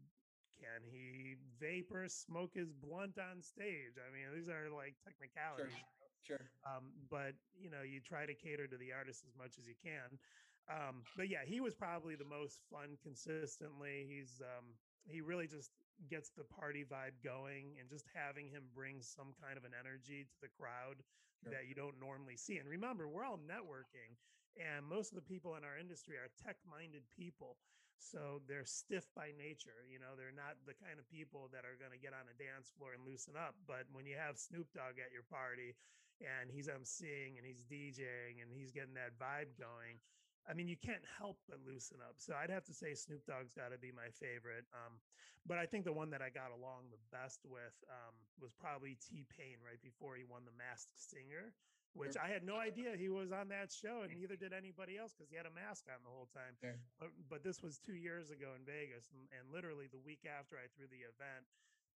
can 0.61 0.85
he 0.85 1.37
vapor 1.59 2.05
smoke 2.09 2.53
his 2.55 2.71
blunt 2.73 3.17
on 3.17 3.41
stage? 3.41 3.97
I 3.97 4.13
mean, 4.13 4.29
these 4.37 4.49
are 4.49 4.69
like 4.69 4.95
technicalities. 5.01 5.73
Sure. 6.21 6.37
sure. 6.37 6.51
Um, 6.69 6.93
but 7.09 7.33
you 7.57 7.71
know, 7.71 7.81
you 7.81 8.01
try 8.01 8.27
to 8.27 8.35
cater 8.35 8.67
to 8.67 8.77
the 8.77 8.93
artist 8.93 9.25
as 9.27 9.33
much 9.37 9.57
as 9.59 9.67
you 9.67 9.75
can. 9.83 10.21
Um, 10.69 11.03
but 11.17 11.29
yeah, 11.31 11.49
he 11.49 11.61
was 11.61 11.75
probably 11.75 12.15
the 12.15 12.29
most 12.29 12.61
fun 12.71 13.01
consistently. 13.03 14.05
He's 14.07 14.43
um, 14.45 14.77
he 15.09 15.21
really 15.21 15.47
just 15.47 15.73
gets 16.09 16.31
the 16.31 16.45
party 16.45 16.85
vibe 16.85 17.19
going 17.23 17.77
and 17.79 17.89
just 17.91 18.07
having 18.15 18.49
him 18.49 18.65
bring 18.75 19.03
some 19.03 19.35
kind 19.37 19.59
of 19.59 19.65
an 19.65 19.77
energy 19.77 20.25
to 20.25 20.37
the 20.41 20.49
crowd 20.49 21.03
sure. 21.43 21.53
that 21.53 21.69
you 21.69 21.75
don't 21.75 22.01
normally 22.01 22.37
see. 22.37 22.57
And 22.57 22.69
remember, 22.69 23.09
we're 23.09 23.25
all 23.25 23.41
networking 23.43 24.17
and 24.59 24.83
most 24.83 25.13
of 25.13 25.17
the 25.17 25.29
people 25.29 25.55
in 25.55 25.63
our 25.63 25.79
industry 25.79 26.19
are 26.19 26.31
tech 26.43 26.59
minded 26.67 27.07
people. 27.15 27.57
So 28.01 28.41
they're 28.49 28.67
stiff 28.67 29.05
by 29.13 29.37
nature. 29.37 29.85
You 29.85 30.01
know, 30.01 30.17
they're 30.17 30.35
not 30.35 30.57
the 30.65 30.75
kind 30.75 30.97
of 30.97 31.05
people 31.13 31.53
that 31.53 31.69
are 31.69 31.77
going 31.77 31.93
to 31.93 32.01
get 32.01 32.17
on 32.17 32.33
a 32.33 32.37
dance 32.41 32.73
floor 32.73 32.97
and 32.97 33.05
loosen 33.05 33.37
up. 33.37 33.55
But 33.69 33.85
when 33.93 34.09
you 34.09 34.17
have 34.17 34.41
Snoop 34.41 34.73
Dogg 34.73 34.97
at 34.97 35.13
your 35.13 35.29
party 35.29 35.77
and 36.25 36.49
he's 36.49 36.73
emceeing 36.73 37.37
and 37.37 37.45
he's 37.45 37.61
DJing 37.69 38.41
and 38.41 38.49
he's 38.49 38.73
getting 38.73 38.97
that 38.97 39.21
vibe 39.21 39.53
going, 39.61 40.01
I 40.49 40.55
mean, 40.55 40.69
you 40.69 40.77
can't 40.77 41.05
help 41.19 41.39
but 41.49 41.59
loosen 41.67 41.99
up. 42.01 42.17
So 42.19 42.35
I'd 42.35 42.51
have 42.51 42.65
to 42.67 42.75
say 42.75 42.95
Snoop 42.95 43.25
Dogg's 43.27 43.55
got 43.55 43.73
to 43.73 43.79
be 43.79 43.93
my 43.93 44.09
favorite. 44.13 44.65
Um, 44.73 44.99
but 45.47 45.57
I 45.59 45.65
think 45.65 45.85
the 45.85 45.93
one 45.93 46.11
that 46.11 46.21
I 46.21 46.29
got 46.29 46.53
along 46.53 46.93
the 46.93 47.01
best 47.13 47.41
with 47.49 47.77
um, 47.89 48.15
was 48.41 48.53
probably 48.53 48.97
T 49.01 49.25
Pain 49.33 49.57
right 49.65 49.81
before 49.81 50.17
he 50.17 50.25
won 50.25 50.45
the 50.45 50.53
Masked 50.57 50.97
Singer, 50.97 51.53
which 51.97 52.17
I 52.21 52.29
had 52.29 52.45
no 52.45 52.61
idea 52.61 52.93
he 52.97 53.09
was 53.09 53.33
on 53.33 53.49
that 53.49 53.73
show, 53.73 54.05
and 54.05 54.13
neither 54.13 54.37
did 54.37 54.53
anybody 54.53 54.99
else 55.01 55.17
because 55.17 55.33
he 55.33 55.37
had 55.41 55.49
a 55.49 55.55
mask 55.57 55.89
on 55.89 56.01
the 56.05 56.13
whole 56.13 56.29
time. 56.33 56.57
But, 57.01 57.11
but 57.29 57.41
this 57.43 57.63
was 57.65 57.81
two 57.81 57.97
years 57.97 58.29
ago 58.31 58.53
in 58.53 58.63
Vegas, 58.69 59.09
and, 59.17 59.25
and 59.33 59.49
literally 59.49 59.89
the 59.89 60.03
week 60.03 60.29
after 60.29 60.61
I 60.61 60.69
threw 60.77 60.87
the 60.93 61.09
event, 61.09 61.49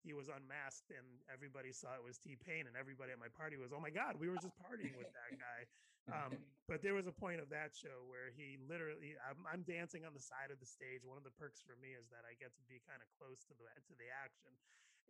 he 0.02 0.12
was 0.12 0.26
unmasked 0.26 0.90
and 0.90 1.06
everybody 1.30 1.70
saw 1.70 1.94
it 1.94 2.02
was 2.02 2.18
T 2.18 2.34
Pain 2.34 2.66
and 2.66 2.74
everybody 2.74 3.14
at 3.14 3.22
my 3.22 3.30
party 3.30 3.54
was, 3.56 3.70
oh 3.70 3.78
my 3.78 3.90
God, 3.90 4.18
we 4.18 4.26
were 4.28 4.38
just 4.38 4.54
partying 4.58 4.98
with 4.98 5.10
that 5.14 5.30
guy. 5.46 5.66
Um, 6.10 6.34
but 6.70 6.82
there 6.82 6.94
was 6.94 7.06
a 7.06 7.14
point 7.14 7.38
of 7.38 7.50
that 7.50 7.76
show 7.76 8.02
where 8.10 8.34
he 8.34 8.58
literally, 8.58 9.14
I'm, 9.22 9.42
I'm, 9.46 9.62
dancing 9.62 10.02
on 10.02 10.14
the 10.16 10.22
side 10.22 10.50
of 10.50 10.58
the 10.58 10.66
stage. 10.66 11.06
One 11.06 11.20
of 11.20 11.26
the 11.26 11.34
perks 11.34 11.62
for 11.62 11.78
me 11.78 11.94
is 11.94 12.10
that 12.10 12.26
I 12.26 12.34
get 12.38 12.54
to 12.58 12.64
be 12.66 12.82
kind 12.82 12.98
of 12.98 13.08
close 13.14 13.46
to 13.50 13.54
the 13.54 13.68
to 13.68 13.94
the 13.94 14.08
action. 14.10 14.50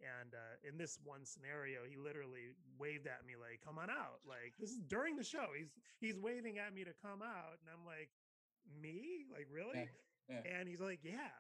And 0.03 0.35
uh, 0.35 0.57
in 0.67 0.75
this 0.81 0.99
one 1.05 1.23
scenario, 1.23 1.87
he 1.87 1.95
literally 1.95 2.57
waved 2.81 3.07
at 3.07 3.23
me 3.23 3.39
like, 3.39 3.63
"Come 3.63 3.79
on 3.79 3.87
out!" 3.87 4.25
Like 4.27 4.57
this 4.59 4.75
is 4.75 4.83
during 4.91 5.15
the 5.15 5.23
show. 5.23 5.55
He's 5.55 5.71
he's 6.01 6.19
waving 6.19 6.59
at 6.59 6.75
me 6.75 6.83
to 6.83 6.95
come 6.99 7.23
out, 7.23 7.63
and 7.63 7.71
I'm 7.71 7.87
like, 7.87 8.11
"Me? 8.67 9.29
Like 9.31 9.47
really?" 9.53 9.87
Yeah. 9.87 10.43
Yeah. 10.43 10.59
And 10.59 10.67
he's 10.67 10.81
like, 10.81 11.05
"Yeah." 11.05 11.31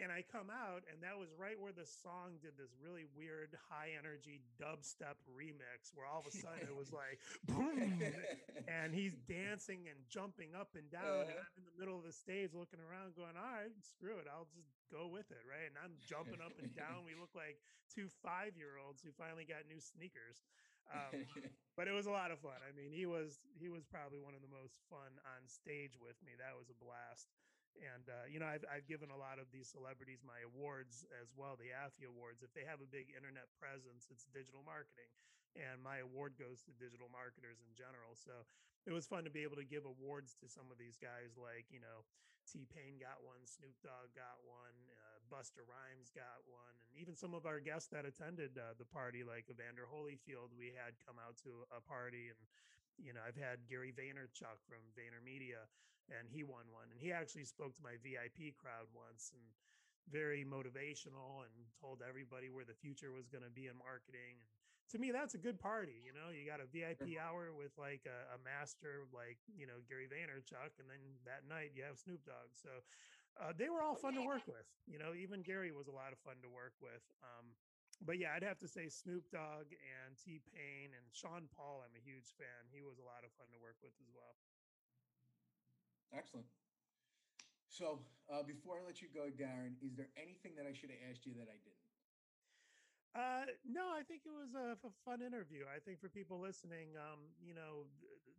And 0.00 0.08
I 0.08 0.24
come 0.24 0.48
out, 0.48 0.88
and 0.88 1.02
that 1.04 1.20
was 1.20 1.28
right 1.36 1.58
where 1.58 1.72
the 1.72 1.84
song 1.84 2.40
did 2.40 2.56
this 2.56 2.72
really 2.80 3.04
weird 3.12 3.52
high 3.68 3.92
energy 3.92 4.40
dubstep 4.56 5.20
remix, 5.28 5.92
where 5.92 6.08
all 6.08 6.24
of 6.24 6.28
a 6.28 6.34
sudden 6.34 6.64
it 6.64 6.76
was 6.76 6.92
like 6.92 7.20
boom, 7.48 8.00
and 8.68 8.94
he's 8.94 9.16
dancing 9.28 9.88
and 9.90 9.98
jumping 10.08 10.56
up 10.56 10.72
and 10.78 10.88
down, 10.88 11.28
uh-huh. 11.28 11.32
and 11.32 11.38
I'm 11.38 11.54
in 11.60 11.64
the 11.68 11.76
middle 11.76 11.96
of 12.00 12.04
the 12.08 12.14
stage 12.14 12.56
looking 12.56 12.80
around, 12.80 13.18
going, 13.18 13.36
"All 13.36 13.52
right, 13.52 13.72
screw 13.84 14.16
it, 14.16 14.28
I'll 14.30 14.48
just 14.56 14.72
go 14.88 15.08
with 15.08 15.28
it," 15.28 15.44
right? 15.44 15.68
And 15.68 15.76
I'm 15.76 15.98
jumping 16.00 16.40
up 16.40 16.56
and 16.56 16.72
down. 16.72 17.04
We 17.04 17.12
look 17.12 17.36
like 17.36 17.60
two 17.92 18.08
five 18.24 18.56
year 18.56 18.80
olds 18.80 19.04
who 19.04 19.12
finally 19.12 19.44
got 19.44 19.68
new 19.68 19.80
sneakers. 19.80 20.40
Um, 20.90 21.24
but 21.78 21.86
it 21.86 21.94
was 21.94 22.06
a 22.08 22.14
lot 22.14 22.34
of 22.34 22.40
fun. 22.40 22.58
I 22.64 22.74
mean, 22.74 22.90
he 22.90 23.06
was 23.06 23.38
he 23.54 23.68
was 23.68 23.84
probably 23.86 24.18
one 24.18 24.34
of 24.34 24.42
the 24.42 24.50
most 24.50 24.80
fun 24.90 25.14
on 25.22 25.46
stage 25.46 25.94
with 26.00 26.18
me. 26.24 26.34
That 26.40 26.56
was 26.58 26.72
a 26.72 26.76
blast 26.80 27.30
and 27.80 28.04
uh, 28.08 28.26
you 28.28 28.36
know 28.36 28.48
I've, 28.48 28.64
I've 28.68 28.86
given 28.88 29.08
a 29.08 29.16
lot 29.16 29.40
of 29.40 29.48
these 29.48 29.70
celebrities 29.70 30.20
my 30.24 30.40
awards 30.44 31.08
as 31.16 31.32
well 31.32 31.56
the 31.56 31.72
AFI 31.72 32.08
awards. 32.08 32.44
If 32.44 32.52
they 32.52 32.66
have 32.68 32.84
a 32.84 32.88
big 32.88 33.12
internet 33.12 33.48
presence 33.56 34.08
it's 34.12 34.28
digital 34.28 34.60
marketing 34.64 35.08
and 35.56 35.80
my 35.84 36.00
award 36.00 36.36
goes 36.40 36.64
to 36.64 36.72
digital 36.80 37.12
marketers 37.12 37.60
in 37.60 37.72
general. 37.76 38.16
So 38.16 38.32
it 38.88 38.92
was 38.92 39.04
fun 39.04 39.22
to 39.28 39.32
be 39.32 39.44
able 39.44 39.60
to 39.60 39.68
give 39.68 39.84
awards 39.84 40.34
to 40.42 40.48
some 40.48 40.72
of 40.72 40.76
these 40.80 40.98
guys 40.98 41.38
like 41.38 41.68
you 41.70 41.78
know 41.78 42.02
t-pain 42.42 42.98
got 42.98 43.22
one 43.22 43.38
snoop 43.46 43.78
dogg 43.86 44.10
got 44.18 44.42
one 44.42 44.74
uh, 44.98 45.18
busta 45.30 45.62
rhymes 45.62 46.10
got 46.10 46.42
one 46.50 46.74
and 46.90 46.98
even 46.98 47.14
some 47.14 47.38
of 47.38 47.46
our 47.46 47.62
guests 47.62 47.86
that 47.86 48.02
attended 48.02 48.58
uh, 48.58 48.74
the 48.82 48.88
party 48.90 49.22
like 49.22 49.46
evander 49.46 49.86
holyfield 49.86 50.50
we 50.58 50.74
had 50.74 50.98
come 50.98 51.22
out 51.22 51.38
to 51.38 51.62
a 51.70 51.78
party 51.78 52.34
and 52.34 52.42
you 52.98 53.14
know 53.14 53.22
i've 53.22 53.38
had 53.38 53.62
gary 53.70 53.94
vaynerchuk 53.94 54.58
from 54.66 54.82
vaynermedia 54.98 55.70
and 56.10 56.26
he 56.30 56.42
won 56.42 56.66
one. 56.72 56.90
And 56.90 56.98
he 56.98 57.12
actually 57.12 57.44
spoke 57.44 57.74
to 57.76 57.82
my 57.84 57.98
VIP 58.02 58.56
crowd 58.56 58.90
once 58.94 59.30
and 59.34 59.44
very 60.10 60.42
motivational 60.42 61.46
and 61.46 61.54
told 61.78 62.02
everybody 62.02 62.50
where 62.50 62.66
the 62.66 62.74
future 62.74 63.14
was 63.14 63.30
going 63.30 63.46
to 63.46 63.52
be 63.52 63.70
in 63.70 63.78
marketing. 63.78 64.42
And 64.42 64.50
to 64.90 64.98
me, 64.98 65.14
that's 65.14 65.38
a 65.38 65.40
good 65.40 65.62
party. 65.62 66.02
You 66.02 66.12
know, 66.12 66.34
you 66.34 66.42
got 66.42 66.58
a 66.58 66.68
VIP 66.68 67.16
hour 67.16 67.54
with 67.54 67.72
like 67.78 68.02
a, 68.04 68.34
a 68.34 68.38
master 68.42 69.06
like, 69.14 69.38
you 69.46 69.64
know, 69.64 69.78
Gary 69.86 70.10
Vaynerchuk. 70.10 70.74
And 70.82 70.90
then 70.90 71.02
that 71.24 71.46
night 71.46 71.72
you 71.72 71.86
have 71.86 71.96
Snoop 71.96 72.26
Dogg. 72.26 72.50
So 72.58 72.82
uh, 73.38 73.54
they 73.56 73.70
were 73.70 73.80
all 73.80 73.96
fun 73.96 74.18
to 74.18 74.24
work 74.26 74.44
with. 74.44 74.66
You 74.90 74.98
know, 74.98 75.14
even 75.14 75.40
Gary 75.40 75.70
was 75.70 75.86
a 75.88 75.94
lot 75.94 76.12
of 76.12 76.18
fun 76.20 76.42
to 76.42 76.50
work 76.50 76.74
with. 76.82 77.02
Um, 77.22 77.54
but 78.02 78.18
yeah, 78.18 78.34
I'd 78.34 78.42
have 78.42 78.58
to 78.60 78.68
say 78.68 78.90
Snoop 78.90 79.30
Dogg 79.30 79.70
and 79.70 80.18
T 80.18 80.42
Pain 80.50 80.90
and 80.90 81.06
Sean 81.14 81.46
Paul. 81.54 81.86
I'm 81.86 81.94
a 81.94 82.02
huge 82.02 82.34
fan. 82.34 82.66
He 82.74 82.82
was 82.82 82.98
a 82.98 83.06
lot 83.06 83.22
of 83.22 83.30
fun 83.38 83.46
to 83.54 83.60
work 83.62 83.78
with 83.80 83.94
as 84.02 84.10
well. 84.10 84.34
Excellent. 86.12 86.46
So 87.68 88.04
uh, 88.28 88.44
before 88.44 88.76
I 88.76 88.84
let 88.84 89.00
you 89.00 89.08
go, 89.08 89.32
Darren, 89.32 89.80
is 89.80 89.96
there 89.96 90.12
anything 90.20 90.52
that 90.60 90.68
I 90.68 90.76
should 90.76 90.92
have 90.92 91.00
asked 91.08 91.24
you 91.24 91.32
that 91.40 91.48
I 91.48 91.56
didn't? 91.64 91.88
Uh, 93.12 93.44
no, 93.68 93.92
I 93.92 94.04
think 94.04 94.24
it 94.24 94.32
was 94.32 94.56
a, 94.56 94.72
a, 94.72 94.92
fun 95.04 95.20
interview. 95.20 95.68
I 95.68 95.80
think 95.84 96.00
for 96.00 96.08
people 96.08 96.40
listening, 96.40 96.96
um, 96.96 97.28
you 97.44 97.52
know, 97.52 97.84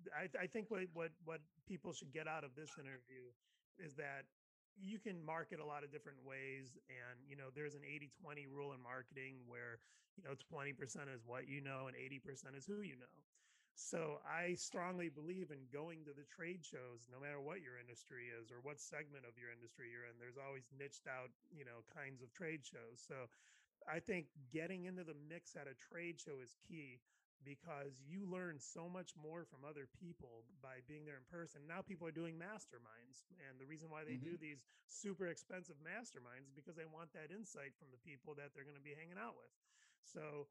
I, 0.09 0.25
I 0.33 0.47
think 0.49 0.73
what, 0.73 0.89
what, 0.97 1.13
what 1.25 1.41
people 1.69 1.93
should 1.93 2.09
get 2.09 2.25
out 2.25 2.41
of 2.41 2.57
this 2.57 2.73
interview 2.81 3.29
is 3.77 3.93
that 4.01 4.25
you 4.73 4.97
can 4.97 5.21
market 5.21 5.62
a 5.62 5.65
lot 5.65 5.86
of 5.86 5.93
different 5.93 6.17
ways. 6.25 6.73
And, 6.89 7.21
you 7.29 7.38
know, 7.38 7.53
there's 7.53 7.77
an 7.77 7.86
80, 7.86 8.09
20 8.17 8.49
rule 8.49 8.73
in 8.73 8.81
marketing 8.81 9.45
where, 9.45 9.77
you 10.17 10.25
know, 10.25 10.33
20% 10.49 10.73
is 11.13 11.21
what 11.21 11.45
you 11.45 11.62
know 11.62 11.86
and 11.86 11.93
80% 11.93 12.57
is 12.57 12.65
who 12.65 12.81
you 12.81 12.97
know. 12.97 13.13
So 13.73 14.21
I 14.21 14.53
strongly 14.53 15.09
believe 15.09 15.49
in 15.49 15.65
going 15.73 16.05
to 16.05 16.13
the 16.13 16.29
trade 16.29 16.62
shows, 16.62 17.09
no 17.09 17.17
matter 17.17 17.41
what 17.41 17.65
your 17.65 17.81
industry 17.81 18.29
is 18.29 18.53
or 18.53 18.62
what 18.62 18.77
segment 18.77 19.25
of 19.25 19.33
your 19.33 19.49
industry 19.49 19.89
you're 19.89 20.05
in. 20.05 20.21
There's 20.21 20.38
always 20.38 20.69
niched 20.77 21.09
out, 21.09 21.33
you 21.49 21.65
know, 21.65 21.81
kinds 21.89 22.21
of 22.21 22.29
trade 22.29 22.62
shows. 22.62 23.01
So 23.01 23.27
I 23.89 23.97
think 23.97 24.29
getting 24.53 24.86
into 24.86 25.01
the 25.01 25.17
mix 25.17 25.57
at 25.57 25.65
a 25.65 25.73
trade 25.73 26.21
show 26.21 26.38
is 26.38 26.53
key 26.62 27.01
because 27.43 27.99
you 28.05 28.23
learn 28.23 28.55
so 28.62 28.88
much 28.88 29.12
more 29.19 29.43
from 29.43 29.67
other 29.67 29.89
people 29.99 30.47
by 30.63 30.79
being 30.88 31.03
there 31.03 31.19
in 31.19 31.27
person. 31.27 31.65
Now 31.67 31.83
people 31.83 32.07
are 32.07 32.15
doing 32.15 32.39
masterminds. 32.39 33.27
And 33.43 33.59
the 33.59 33.67
reason 33.67 33.91
why 33.91 34.07
they 34.07 34.15
mm-hmm. 34.15 34.38
do 34.38 34.41
these 34.41 34.63
super 34.88 35.27
expensive 35.27 35.75
masterminds 35.83 36.47
is 36.47 36.55
because 36.55 36.79
they 36.79 36.88
want 36.88 37.12
that 37.17 37.36
insight 37.36 37.75
from 37.75 37.91
the 37.91 37.99
people 38.05 38.38
that 38.39 38.55
they're 38.55 38.67
going 38.67 38.79
to 38.79 38.83
be 38.86 38.95
hanging 38.95 39.19
out 39.19 39.36
with. 39.36 39.51
So 40.07 40.47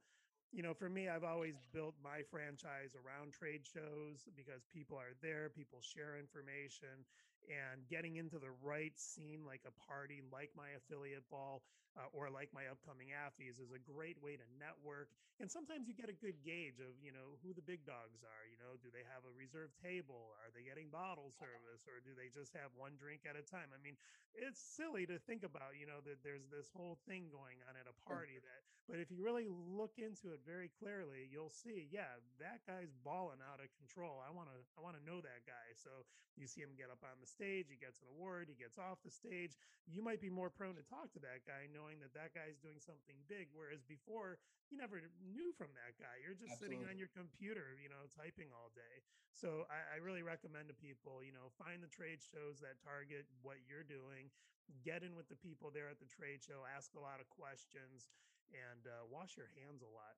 you 0.53 0.63
know, 0.63 0.75
for 0.75 0.89
me, 0.89 1.09
I've 1.09 1.25
always 1.25 1.57
built 1.73 1.95
my 2.05 2.21
franchise 2.31 2.93
around 2.93 3.33
trade 3.33 3.65
shows 3.65 4.29
because 4.37 4.69
people 4.73 4.99
are 4.99 5.17
there, 5.23 5.49
people 5.49 5.81
share 5.81 6.21
information, 6.21 7.09
and 7.51 7.87
getting 7.89 8.17
into 8.17 8.39
the 8.39 8.53
right 8.63 8.95
scene 8.99 9.43
like 9.47 9.63
a 9.67 9.75
party 9.83 10.23
like 10.33 10.51
my 10.57 10.71
affiliate 10.79 11.27
ball 11.31 11.63
uh, 11.99 12.09
or 12.17 12.33
like 12.33 12.49
my 12.57 12.65
upcoming 12.73 13.13
AFIs 13.13 13.61
is 13.61 13.75
a 13.75 13.81
great 13.83 14.17
way 14.23 14.39
to 14.39 14.47
network 14.57 15.13
and 15.41 15.51
sometimes 15.51 15.85
you 15.91 15.95
get 15.95 16.09
a 16.09 16.17
good 16.17 16.39
gauge 16.41 16.81
of 16.81 16.95
you 17.03 17.13
know 17.13 17.37
who 17.45 17.53
the 17.53 17.65
big 17.65 17.85
dogs 17.85 18.23
are 18.25 18.45
you 18.49 18.57
know 18.57 18.79
do 18.81 18.89
they 18.95 19.05
have 19.05 19.25
a 19.27 19.33
reserved 19.35 19.77
table? 19.81 20.33
Are 20.41 20.51
they 20.55 20.65
getting 20.65 20.89
bottle 20.89 21.29
service 21.35 21.85
or 21.91 22.01
do 22.01 22.17
they 22.17 22.33
just 22.33 22.55
have 22.57 22.73
one 22.79 22.97
drink 22.97 23.27
at 23.29 23.37
a 23.37 23.45
time? 23.45 23.71
I 23.75 23.81
mean 23.83 23.97
it's 24.33 24.61
silly 24.61 25.05
to 25.09 25.21
think 25.29 25.45
about 25.45 25.77
you 25.77 25.85
know 25.85 26.01
that 26.07 26.25
there's 26.25 26.49
this 26.49 26.73
whole 26.73 26.97
thing 27.05 27.29
going 27.29 27.61
on 27.69 27.77
at 27.77 27.85
a 27.91 27.97
party 28.09 28.41
that 28.41 28.61
but 28.89 28.97
if 28.99 29.13
you 29.13 29.21
really 29.21 29.47
look 29.49 29.99
into 30.01 30.33
it 30.33 30.41
very 30.47 30.71
clearly 30.81 31.29
you'll 31.29 31.53
see 31.53 31.87
yeah 31.93 32.17
that 32.41 32.65
guy's 32.65 32.93
balling 33.05 33.43
out 33.45 33.61
of 33.61 33.69
control. 33.77 34.23
I 34.25 34.33
want 34.33 34.49
to 34.49 34.59
i 34.75 34.81
want 34.81 34.97
to 34.97 35.05
know 35.05 35.21
that 35.21 35.45
guy 35.45 35.62
so 35.77 36.05
you 36.37 36.49
see 36.49 36.65
him 36.65 36.73
get 36.75 36.89
up 36.89 37.05
on 37.05 37.21
the 37.21 37.29
stage, 37.29 37.69
he 37.69 37.77
gets 37.77 38.01
an 38.01 38.09
award, 38.17 38.49
he 38.49 38.57
gets 38.57 38.81
off 38.81 39.05
the 39.05 39.13
stage. 39.13 39.53
You 39.85 40.01
might 40.01 40.23
be 40.23 40.33
more 40.33 40.49
prone 40.49 40.79
to 40.81 40.87
talk 40.87 41.13
to 41.13 41.23
that 41.23 41.45
guy 41.45 41.69
knowing 41.69 42.01
that 42.01 42.17
that 42.17 42.33
guy's 42.33 42.57
doing 42.63 42.81
something 42.81 43.17
big. 43.29 43.53
Whereas 43.53 43.85
before, 43.85 44.41
you 44.73 44.81
never 44.81 45.05
knew 45.21 45.53
from 45.53 45.69
that 45.77 46.01
guy. 46.01 46.17
You're 46.25 46.39
just 46.39 46.57
Absolutely. 46.57 46.81
sitting 46.81 46.83
on 46.89 46.97
your 46.97 47.13
computer, 47.13 47.77
you 47.77 47.93
know, 47.93 48.09
typing 48.09 48.49
all 48.57 48.73
day. 48.73 49.05
So 49.37 49.69
I, 49.69 49.97
I 49.97 50.05
really 50.05 50.25
recommend 50.25 50.73
to 50.73 50.77
people, 50.77 51.21
you 51.21 51.37
know, 51.37 51.53
find 51.61 51.85
the 51.85 51.93
trade 51.93 52.25
shows 52.25 52.65
that 52.65 52.81
target 52.81 53.29
what 53.45 53.61
you're 53.69 53.85
doing, 53.85 54.33
get 54.81 55.05
in 55.05 55.13
with 55.13 55.29
the 55.29 55.37
people 55.37 55.69
there 55.69 55.93
at 55.93 56.01
the 56.01 56.09
trade 56.09 56.41
show, 56.41 56.65
ask 56.65 56.97
a 56.97 57.03
lot 57.03 57.21
of 57.21 57.29
questions, 57.29 58.09
and 58.53 58.89
uh, 58.89 59.05
wash 59.13 59.37
your 59.37 59.53
hands 59.61 59.85
a 59.85 59.91
lot. 59.93 60.17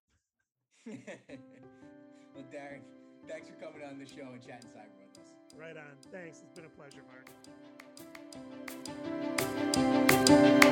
well, 2.34 2.46
Darren, 2.50 2.82
thanks 3.26 3.48
for 3.48 3.56
coming 3.56 3.82
on 3.82 3.98
the 3.98 4.06
show 4.06 4.30
and 4.30 4.42
chatting 4.42 4.70
cyber 4.70 4.94
with 4.98 5.18
us. 5.18 5.43
Right 5.58 5.76
on. 5.76 5.82
Thanks. 6.10 6.40
It's 6.42 6.52
been 6.52 6.64
a 6.64 6.68
pleasure, 6.68 7.02
Mark. 10.54 10.63